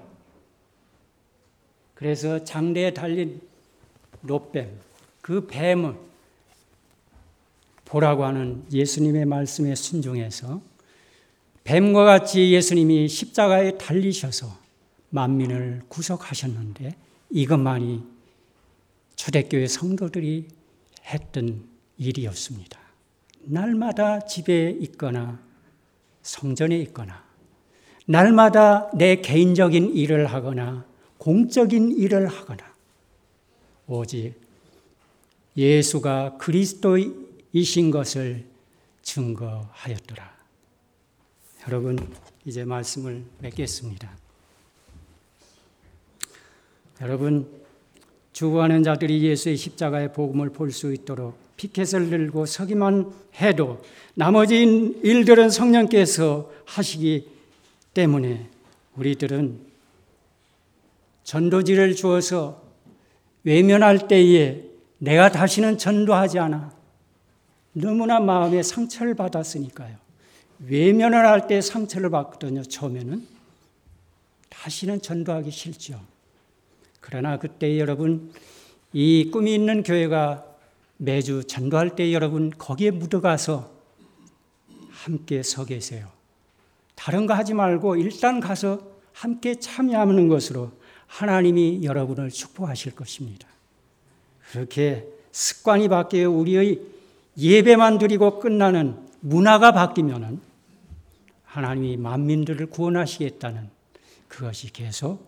그래서 1.99 2.45
장대에 2.45 2.95
달린 2.95 3.41
롯뱀, 4.23 4.71
그 5.21 5.49
뱀을 5.49 5.97
보라고 7.85 8.25
하는 8.25 8.65
예수님의 8.73 9.25
말씀에 9.25 9.75
순종해서 9.75 10.63
뱀과 11.65 12.05
같이 12.05 12.53
예수님이 12.53 13.09
십자가에 13.09 13.79
달리셔서 13.79 14.57
만민을 15.11 15.83
구속하셨는데 15.89 16.95
이것만이 17.31 18.05
초대교회 19.17 19.67
성도들이 19.67 20.47
했던 21.05 21.65
일이었습니다. 21.97 22.79
날마다 23.41 24.21
집에 24.21 24.71
있거나 24.83 25.41
성전에 26.23 26.79
있거나 26.79 27.25
날마다 28.07 28.89
내 28.97 29.17
개인적인 29.17 29.97
일을 29.97 30.27
하거나 30.27 30.87
공적인 31.19 31.93
일을 31.93 32.27
하거나 32.29 32.65
오직 33.87 34.35
예수가 35.57 36.39
그리스도이신 36.39 37.91
것을 37.91 38.45
증거하였더라. 39.03 40.39
여러분, 41.67 41.99
이제 42.45 42.65
말씀을 42.65 43.25
맺겠습니다. 43.41 44.17
여러분, 47.01 47.49
죽어가는 48.33 48.83
자들이 48.85 49.23
예수의 49.25 49.57
십자가의 49.57 50.13
복음을 50.13 50.51
볼 50.51 50.71
수 50.71 50.93
있도록 50.93 51.37
피켓을 51.57 52.09
들고 52.09 52.47
서기만 52.47 53.13
해도 53.41 53.83
나머지 54.15 54.63
일들은 54.63 55.51
성령께서 55.51 56.53
하시기 56.65 57.29
때문에 57.95 58.49
우리들은 58.97 59.68
전도지를 61.29 61.95
주어서 61.95 62.63
외면할 63.45 64.09
때에 64.09 64.63
내가 64.97 65.31
다시는 65.31 65.77
전도하지 65.77 66.39
않아. 66.39 66.73
너무나 67.75 68.19
마음에 68.19 68.63
상처를 68.63 69.15
받았으니까요. 69.15 69.95
외면을 70.67 71.27
할 71.27 71.47
때 71.47 71.61
상처를 71.61 72.09
받거든요, 72.09 72.63
처음에는. 72.63 73.27
다시는 74.49 75.03
전도하기 75.03 75.51
싫죠. 75.51 76.01
그러나 77.03 77.39
그때 77.39 77.79
여러분 77.79 78.33
이 78.95 79.31
꿈이 79.31 79.55
있는 79.55 79.83
교회가 79.83 80.47
매주 80.97 81.45
전도할 81.45 81.95
때 81.95 82.11
여러분 82.15 82.49
거기에 82.49 82.91
묻어가서 82.91 83.71
함께 84.89 85.43
서 85.43 85.67
계세요. 85.67 86.09
다른 86.95 87.27
거 87.27 87.35
하지 87.35 87.53
말고 87.53 87.97
일단 87.97 88.41
가서 88.41 88.81
함께 89.13 89.57
참여하는 89.57 90.29
것으로 90.29 90.79
하나님이 91.09 91.81
여러분을 91.83 92.31
축복하실 92.31 92.95
것입니다. 92.95 93.49
그렇게 94.53 95.07
습관이 95.33 95.89
바뀌어 95.89 96.31
우리의 96.31 96.81
예배만 97.37 97.99
드리고 97.99 98.39
끝나는 98.39 98.97
문화가 99.21 99.73
바뀌면은 99.73 100.41
하나님이 101.45 101.97
만민들을 101.97 102.67
구원하시겠다는 102.67 103.69
그것이 104.29 104.73
계속 104.73 105.27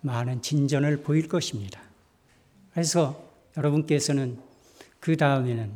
많은 0.00 0.42
진전을 0.42 1.02
보일 1.02 1.28
것입니다. 1.28 1.80
그래서 2.72 3.22
여러분께서는 3.56 4.38
그 4.98 5.16
다음에는 5.16 5.70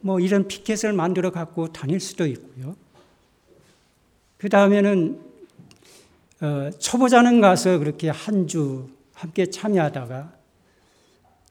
뭐 0.00 0.18
이런 0.18 0.48
피켓을 0.48 0.92
만들어 0.92 1.30
갖고 1.30 1.72
다닐 1.72 2.00
수도 2.00 2.26
있고요. 2.26 2.76
그 4.38 4.48
다음에는 4.48 5.20
어, 5.20 5.31
초보자는 6.78 7.40
가서 7.40 7.78
그렇게 7.78 8.08
한 8.08 8.46
주 8.46 8.88
함께 9.22 9.46
참여하다가 9.46 10.32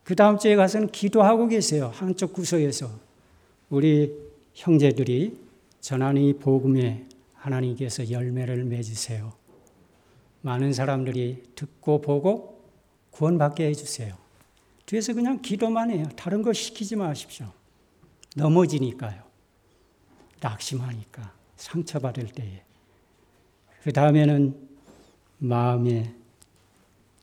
그 0.04 0.16
다음 0.16 0.38
주에 0.38 0.56
가서는 0.58 0.89
기도하고 0.92 1.48
계세요. 1.48 1.89
한쪽 1.94 2.34
구석에서 2.34 2.89
우리 3.70 4.14
형제들이 4.54 5.38
전하는 5.80 6.22
이 6.22 6.34
복음에 6.34 7.06
하나님께서 7.36 8.12
열매를 8.12 8.66
맺으세요. 8.66 9.32
많은 10.42 10.74
사람들이 10.74 11.44
듣고 11.56 12.02
보고 12.02 12.62
구원받게 13.12 13.68
해주세요. 13.68 14.16
뒤에서 14.86 15.14
그냥 15.14 15.42
기도만 15.42 15.92
해요. 15.92 16.06
다른 16.18 16.42
거 16.42 16.52
시키지 16.52 16.98
마십시오. 16.98 17.48
넘어지니까요. 18.36 19.22
낙심하니까. 20.42 21.32
상처받을 21.56 22.28
때에. 22.28 22.64
그 23.84 23.94
다음에는 23.94 24.70
마음에 25.44 26.14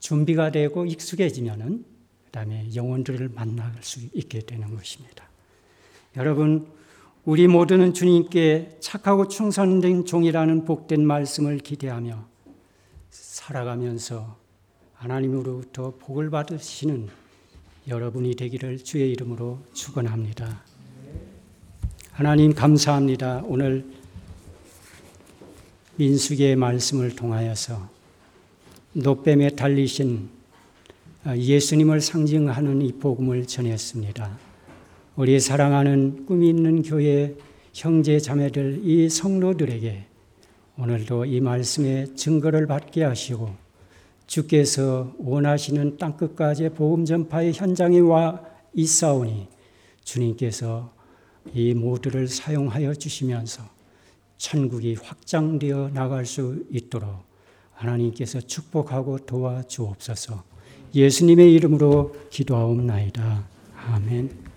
준비가 0.00 0.50
되고 0.50 0.84
익숙해지면은 0.84 1.84
그 2.24 2.30
다음에 2.32 2.68
영혼들을 2.74 3.30
만날 3.30 3.72
수 3.80 4.00
있게 4.12 4.40
되는 4.40 4.74
것입니다. 4.74 5.24
여러분, 6.16 6.66
우리 7.24 7.46
모두는 7.46 7.94
주님께 7.94 8.78
착하고 8.80 9.28
충성된 9.28 10.04
종이라는 10.04 10.64
복된 10.64 11.06
말씀을 11.06 11.58
기대하며 11.58 12.26
살아가면서 13.10 14.36
하나님으로부터 14.94 15.94
복을 16.00 16.30
받으시는 16.30 17.08
여러분이 17.86 18.34
되기를 18.34 18.78
주의 18.78 19.12
이름으로 19.12 19.60
축원합니다. 19.74 20.64
하나님 22.10 22.52
감사합니다. 22.52 23.42
오늘 23.46 23.86
민수기의 25.96 26.56
말씀을 26.56 27.14
통하여서 27.14 27.97
노뱀에 29.00 29.50
달리신 29.50 30.28
예수님을 31.36 32.00
상징하는 32.00 32.82
이 32.82 32.90
복음을 32.94 33.46
전했습니다. 33.46 34.36
우리 35.14 35.38
사랑하는 35.38 36.26
꿈이 36.26 36.48
있는 36.48 36.82
교회 36.82 37.36
형제 37.72 38.18
자매들 38.18 38.80
이 38.82 39.08
성도들에게 39.08 40.04
오늘도 40.78 41.26
이 41.26 41.40
말씀의 41.40 42.16
증거를 42.16 42.66
받게 42.66 43.04
하시고 43.04 43.54
주께서 44.26 45.14
원하시는 45.18 45.96
땅 45.98 46.16
끝까지 46.16 46.68
복음 46.70 47.04
전파의 47.04 47.52
현장에 47.52 48.00
와 48.00 48.42
있사오니 48.74 49.46
주님께서 50.02 50.92
이 51.54 51.72
모두를 51.72 52.26
사용하여 52.26 52.94
주시면서 52.94 53.62
천국이 54.38 54.96
확장되어 55.00 55.90
나갈 55.94 56.26
수 56.26 56.64
있도록 56.72 57.27
하나님께서 57.78 58.40
축복하고 58.40 59.18
도와 59.18 59.62
주옵소서. 59.62 60.42
예수님의 60.94 61.52
이름으로 61.54 62.14
기도하옵나이다. 62.30 63.44
아멘. 63.88 64.47